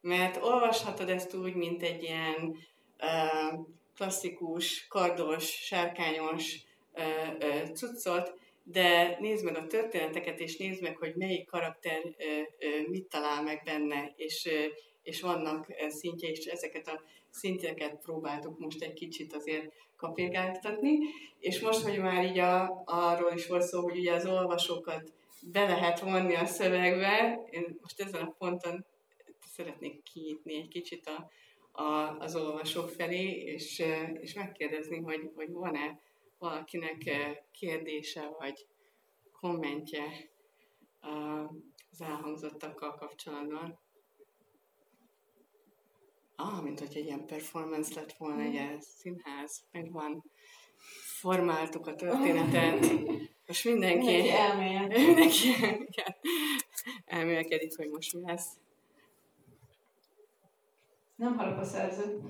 [0.00, 2.56] Mert olvashatod ezt úgy, mint egy ilyen
[3.00, 3.60] uh,
[3.96, 6.56] klasszikus, kardos, sárkányos
[6.94, 12.02] uh, uh, cuccot, de nézd meg a történeteket, és nézd meg, hogy melyik karakter
[12.86, 14.48] mit talál meg benne, és,
[15.02, 20.98] és vannak szintje, és ezeket a szintjeket próbáltuk most egy kicsit azért kapirgáltatni,
[21.38, 25.12] és most, hogy már így a, arról is volt szó, hogy ugye az olvasókat
[25.52, 28.84] be lehet vonni a szövegbe, én most ezen a ponton
[29.40, 31.30] szeretnék kinyitni egy kicsit a,
[31.82, 33.82] a, az olvasók felé, és,
[34.20, 35.98] és megkérdezni, hogy, hogy van-e
[36.38, 37.10] valakinek
[37.50, 38.66] kérdése vagy
[39.40, 40.30] kommentje
[41.00, 43.78] az elhangzottakkal kapcsolatban.
[46.36, 48.78] Ah, mint hogy egy ilyen performance lett volna, egy mm.
[48.78, 50.24] színház, meg van,
[51.18, 52.80] formáltuk a történetet,
[53.46, 54.92] most mindenki, mindenki elmélyed.
[55.06, 55.48] mindenki
[57.04, 58.48] elmélkedik, hogy most mi lesz.
[61.16, 62.20] Nem halok a szerző.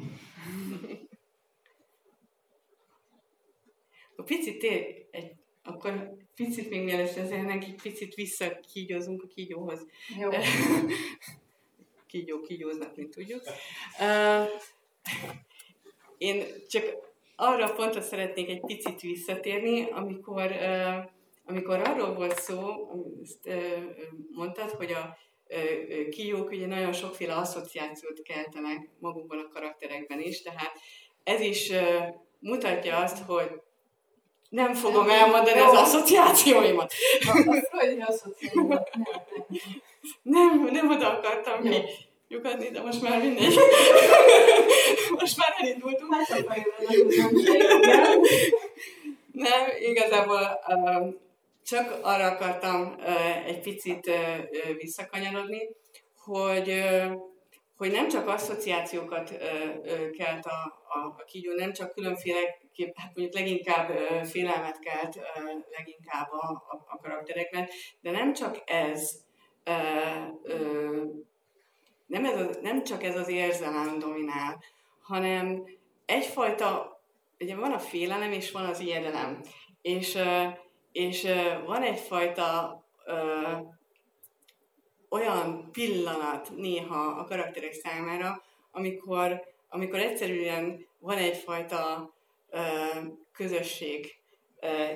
[4.17, 5.33] A picit ér, egy,
[5.63, 9.87] akkor picit még mielőtt ezzel egy picit visszakígyozunk a kígyóhoz.
[10.19, 10.31] Jó.
[12.17, 13.43] Kígyó kígyóznak, mint tudjuk.
[14.01, 14.49] Uh,
[16.19, 16.85] én csak
[17.37, 21.11] arra pontra szeretnék egy picit visszatérni, amikor, uh,
[21.47, 22.59] amikor arról volt szó,
[23.23, 23.83] ezt uh,
[24.31, 25.17] mondtad, hogy a
[26.11, 30.73] kígyók ugye nagyon sokféle asszociációt keltenek magukban a karakterekben is, tehát
[31.25, 31.73] ez is
[32.39, 33.61] mutatja azt, hogy
[34.49, 36.93] nem fogom nem, elmondani az asszociációimat.
[37.21, 37.43] A,
[40.23, 41.83] Nem, nem oda akartam ki
[42.29, 43.55] lyukadni, de most már mindegy.
[45.21, 46.13] most már elindultunk.
[49.33, 50.61] Nem, igazából
[51.65, 52.97] csak arra akartam
[53.47, 54.11] egy picit
[54.77, 55.69] visszakanyarodni,
[56.25, 56.85] hogy,
[57.77, 59.31] hogy nem csak asszociációkat
[60.19, 62.41] kelt a, a, a kígyó, nem csak különféle,
[62.95, 63.91] hát mondjuk leginkább
[64.25, 65.19] félelmet kelt
[65.71, 67.69] leginkább a, a, a karakterekben,
[68.01, 69.11] de nem csak ez,
[72.07, 74.63] nem, ez az, nem csak ez az érzelem dominál,
[75.01, 75.63] hanem
[76.05, 77.01] egyfajta,
[77.41, 79.41] ugye van a félelem és van az ijedelem.
[79.83, 80.19] És
[80.97, 81.29] és
[81.65, 83.43] van egyfajta ö,
[85.09, 92.15] olyan pillanat néha a karakterek számára, amikor, amikor egyszerűen van egyfajta
[92.51, 92.61] ö,
[93.33, 94.15] közösség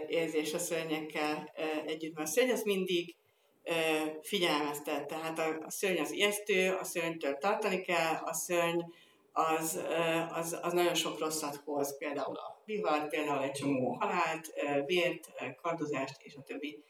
[0.06, 2.18] érzés a szörnyekkel ö, együtt.
[2.18, 3.14] A szörny az mindig
[4.22, 8.80] figyelmeztet, tehát a, a szörny az ijesztő, a szörnytől tartani kell, a szörny
[9.32, 9.80] az,
[10.32, 14.52] az, az nagyon sok rosszat hoz, például a vihar, például egy csomó halált,
[14.86, 16.84] vért, kardozást és a többi.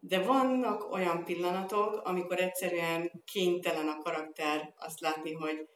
[0.00, 5.68] De vannak olyan pillanatok, amikor egyszerűen kénytelen a karakter azt látni, hogy,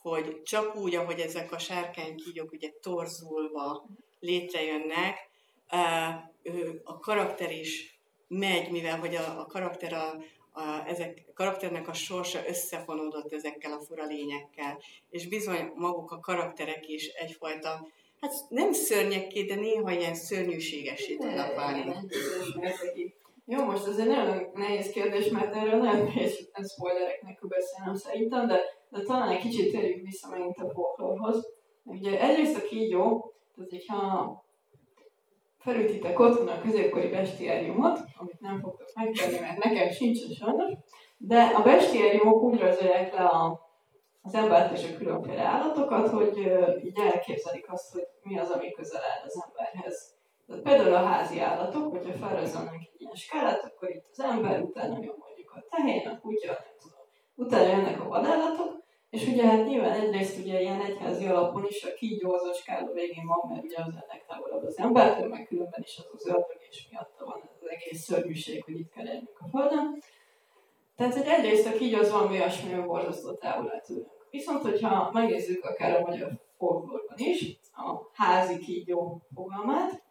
[0.00, 3.86] hogy csak úgy, ahogy ezek a sárkánykígyok ugye torzulva
[4.20, 5.30] létrejönnek,
[6.84, 8.00] a karakter is
[8.38, 10.16] megy, mivel hogy a, a karakter a,
[10.52, 14.78] a, ezek a karakternek a sorsa összefonódott ezekkel a fura lényekkel,
[15.10, 17.86] és bizony maguk a karakterek is egyfajta,
[18.20, 21.94] hát nem szörnyekké, de néha ilyen szörnyűségesé tudnak válni.
[23.46, 28.46] Jó, most ez egy nagyon nehéz kérdés, mert erről nem nehéz spoilerek nélkül beszélnem szerintem,
[28.46, 31.48] de, de talán egy kicsit térjük vissza megint a folklórhoz.
[31.84, 34.41] Ugye egyrészt a kígyó, tehát hogyha
[35.62, 40.72] felütitek otthon a középkori bestiáriumot, amit nem fogtok megtenni, mert nekem sincsen sajnos,
[41.16, 43.60] de a bestiáriumok úgy rajzolják le a,
[44.22, 46.38] az embert és a különféle állatokat, hogy
[46.84, 50.14] így elképzelik azt, hogy mi az, ami közel áll az emberhez.
[50.46, 54.98] Tehát például a házi állatok, hogyha felrajzolnak egy ilyen skálát, akkor itt az ember, utána
[55.00, 57.04] jön mondjuk a tehén, a kutya, nem tudom.
[57.34, 58.81] Utána jönnek a vadállatok,
[59.12, 62.92] és ugye hát nyilván egyrészt ugye ilyen egyházi alapon is a kígyó az a skála
[62.92, 66.66] végén van, mert ugye az ennek távolabb az embertől, meg különben is az az ördög,
[66.70, 70.02] és miatta van az egész szörnyűség, hogy itt kell élnünk a földön.
[70.96, 74.26] Tehát, hogy egyrészt a kígyó az valami olyasmi, hogy borzasztó távol tőlünk.
[74.30, 80.02] Viszont, hogyha megnézzük akár a magyar folklórban is, a házi kígyó fogalmát,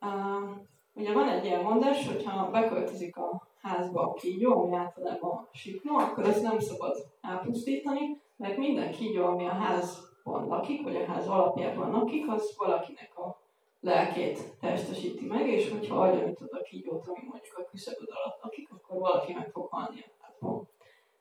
[0.00, 5.96] uh, ugye van egy ilyen mondás, hogyha beköltözik a házba a kígyó, ami általában sikló,
[5.96, 11.28] akkor ezt nem szabad elpusztítani, mert minden kígyó, ami a házban lakik, vagy a ház
[11.28, 13.42] alapjában lakik, az valakinek a
[13.80, 19.00] lelkét testesíti meg, és hogyha agyanítod a kígyót, ami mondjuk a küszöböd alatt lakik, akkor
[19.00, 20.68] valaki meg fog halni a házban.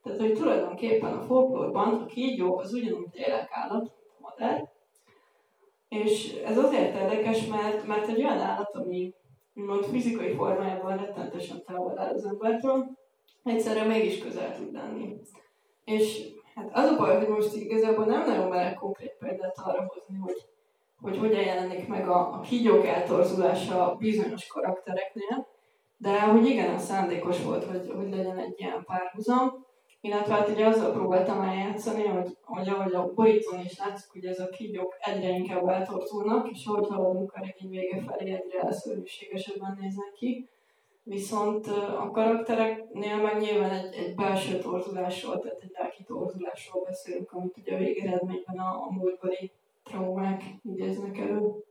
[0.04, 4.72] Tehát, hogy tulajdonképpen a folklórban a kígyó az ugyanúgy állat, mint a madár,
[5.90, 9.14] és ez azért érdekes, mert, mert egy olyan állat, ami
[9.56, 12.86] úgymond fizikai formájában rettentesen távol áll az embertől,
[13.44, 15.16] egyszerre mégis közel tud lenni.
[15.84, 16.22] És
[16.56, 20.46] hát az a baj, hogy most igazából nem nagyon merek konkrét példát arra hozni, hogy,
[21.02, 25.48] hogy hogyan jelenik meg a, a kígyók eltorzulása bizonyos karaktereknél,
[25.98, 29.66] de hogy igen, az szándékos volt, hogy, hogy legyen egy ilyen párhuzam.
[30.06, 34.40] Illetve hát ugye azzal próbáltam eljátszani, hogy, hogy ahogy a borítón is látszik, hogy ez
[34.40, 40.12] a kígyók egyre inkább eltorzulnak, és ahogy haladunk a regény vége felé, egyre szörnyűségesebben néznek
[40.14, 40.50] ki.
[41.04, 47.58] Viszont a karaktereknél meg nyilván egy, egy belső torzulásról, tehát egy lelki torzulásról beszélünk, amit
[47.58, 49.52] ugye a végeredményben a, a múltbeli
[49.84, 51.64] traumák idéznek elő.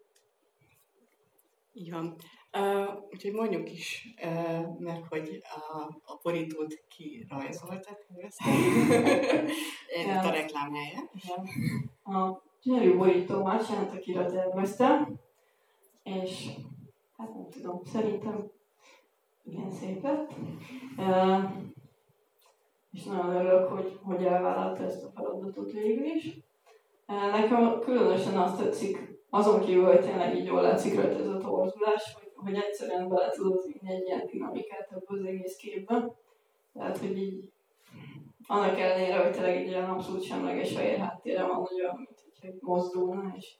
[1.72, 2.16] Így van.
[2.58, 7.98] Uh, úgyhogy mondjuk is, uh, mert hogy a, a borítót kirajzoltad,
[9.96, 11.10] Én a reklám helye.
[12.04, 15.20] A gyönyörű borító más akire terveztem,
[16.02, 16.48] és
[17.16, 18.50] hát nem tudom, szerintem
[19.44, 20.30] igen szép lett.
[20.96, 21.44] Uh,
[22.90, 26.38] és nagyon örülök, hogy, hogy elvállalta ezt a feladatot végül is.
[27.06, 31.38] Uh, nekem különösen azt tetszik, azon kívül, hogy tényleg így jól látszik rajta ez a
[31.38, 36.14] torzulás, hogy, egyszerűen bele tudod vinni egy ilyen dinamikát ebbe az egész képbe.
[36.72, 37.50] Tehát, hogy így
[38.46, 42.58] annak ellenére, hogy tényleg egy ilyen abszolút semleges fehér háttérem van, hogy olyan, mint hogy
[42.60, 43.54] mozdulna, és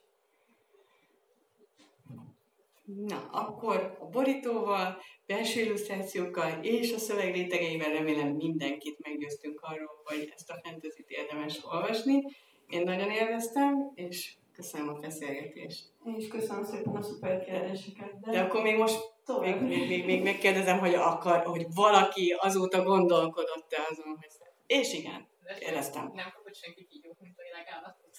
[2.85, 10.31] Na, akkor a borítóval, belső illusztrációkkal és a szöveg rétegeivel remélem mindenkit meggyőztünk arról, hogy
[10.35, 12.23] ezt a fantasy érdemes olvasni.
[12.69, 15.85] Én nagyon élveztem, és köszönöm a beszélgetést.
[16.05, 18.19] Én is köszönöm szépen a szuper kérdéseket.
[18.19, 22.83] De, de akkor még most még, még, még, még megkérdezem, hogy, akar, hogy valaki azóta
[22.83, 24.31] gondolkodott-e azon, hogy...
[24.67, 25.27] És igen,
[25.59, 26.11] éreztem.
[26.13, 28.17] Nem kapott senki kígyót, mint a világállatot.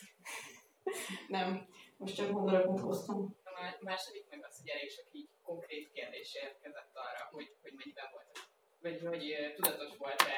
[1.29, 3.37] nem, most csak gondolatot hoztam.
[3.45, 8.09] A második meg az, hogy elég sok így konkrét kérdés érkezett arra, hogy, hogy mennyiben
[8.13, 8.39] volt,
[8.83, 10.37] vagy hogy tudatos volt-e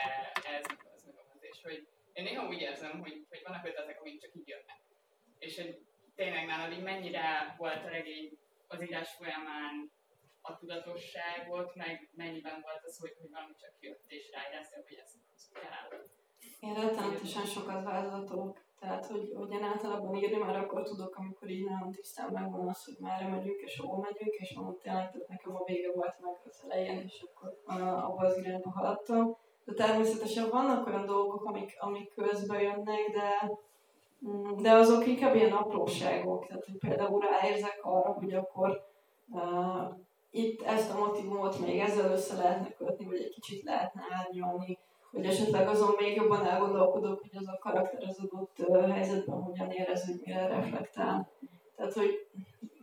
[0.56, 4.20] ez, az meg az, és hogy én néha úgy érzem, hogy, hogy vannak ötletek, amik
[4.20, 4.85] csak így jönnek.
[5.38, 5.78] És hogy
[6.14, 9.92] tényleg nálad így mennyire volt a regény az írás folyamán
[10.40, 15.12] a tudatosságot, meg mennyiben volt az, hogy, hogy valami csak jött, és rájárszol, hogy ez
[15.52, 16.06] kell.
[16.60, 18.64] Én rettenetesen sokat vázlatok.
[18.80, 22.96] Tehát, hogy, hogy általában írni már akkor tudok, amikor így nagyon tisztán megvan az, hogy
[22.98, 26.62] merre megyünk, és hol megyünk, és mondom tényleg, tehát nekem a vége volt meg az
[26.64, 29.36] elején, és akkor uh, abba az irányba haladtam.
[29.64, 33.50] De természetesen vannak olyan dolgok, amik, amik közbe jönnek, de,
[34.56, 36.46] de azok inkább ilyen apróságok.
[36.46, 38.82] Tehát, hogy például ráérzek arra, hogy akkor
[39.28, 39.94] uh,
[40.30, 44.78] itt ezt a motivumot még ezzel össze lehetne kötni, vagy egy kicsit lehetne árnyalni,
[45.10, 50.06] hogy esetleg azon még jobban elgondolkodok, hogy az a karakter az adott helyzetben hogyan érez,
[50.06, 51.30] hogy mire reflektál.
[51.76, 52.26] Tehát, hogy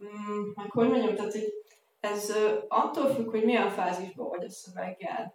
[0.03, 1.53] mm, meg hogy mondjam, tehát, hogy
[1.99, 2.33] ez
[2.67, 5.33] attól függ, hogy milyen fázisban vagy a szöveggel.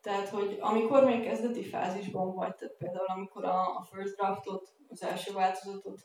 [0.00, 5.02] Tehát, hogy amikor még kezdeti fázisban vagy, tehát például amikor a, a first draftot, az
[5.02, 6.00] első változatot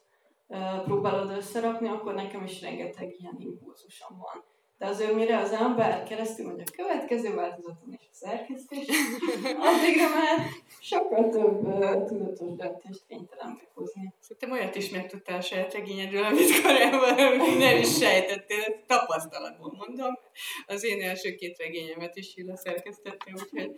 [0.48, 4.55] uh, próbálod összerakni, akkor nekem is rengeteg ilyen impulzusom van.
[4.78, 8.88] De azért mire az ember keresztül megy a következő változaton és a szerkesztés,
[9.68, 10.48] addigra már
[10.80, 14.14] sokkal több uh, tudatos döntést kénytelen meghozni.
[14.20, 20.20] Szerintem olyat is megtudtál a saját regényedről, amit korábban nem is sejtettél, tapasztalatból mondom.
[20.68, 23.72] Az én első két regényemet is Hilla szerkesztettem, úgyhogy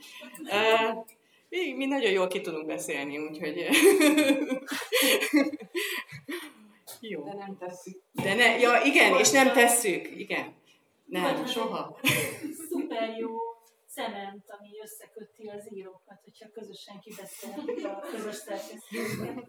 [0.43, 1.05] uh,
[1.49, 3.65] mi, mi nagyon jól ki tudunk beszélni, úgyhogy...
[6.99, 7.23] Jó.
[7.23, 8.01] De nem tesszük.
[8.11, 10.55] De ne, ja, igen, és nem tesszük, igen.
[11.07, 11.99] Nem, Vagy soha.
[12.69, 13.35] Szuper jó
[13.87, 19.47] cement, ami összeköti az írókat, hogyha közösen kibeszélhetjük a közös szerkesztésben.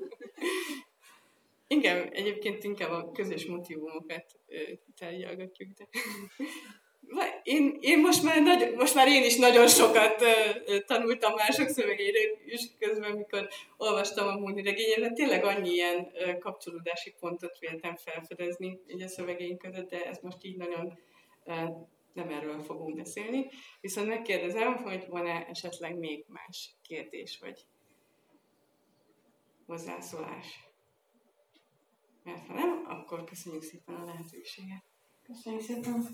[1.66, 4.24] Igen, egyébként inkább a közös motivumokat
[4.96, 5.88] tárgyalgatjuk, de
[7.42, 12.18] én, én most, már nagy, most már én is nagyon sokat uh, tanultam mások szövegére
[12.46, 18.80] is közben, mikor olvastam a Múni regényet, tényleg annyi ilyen uh, kapcsolódási pontot véltem felfedezni
[18.86, 20.98] így a szövegeink között, de ez most így nagyon
[22.12, 23.50] nem erről fogunk beszélni.
[23.80, 27.66] Viszont megkérdezem, hogy van-e esetleg még más kérdés, vagy
[29.66, 30.66] hozzászólás.
[32.22, 34.84] Mert ha nem, akkor köszönjük szépen a lehetőséget.
[35.22, 36.06] Köszönjük szépen.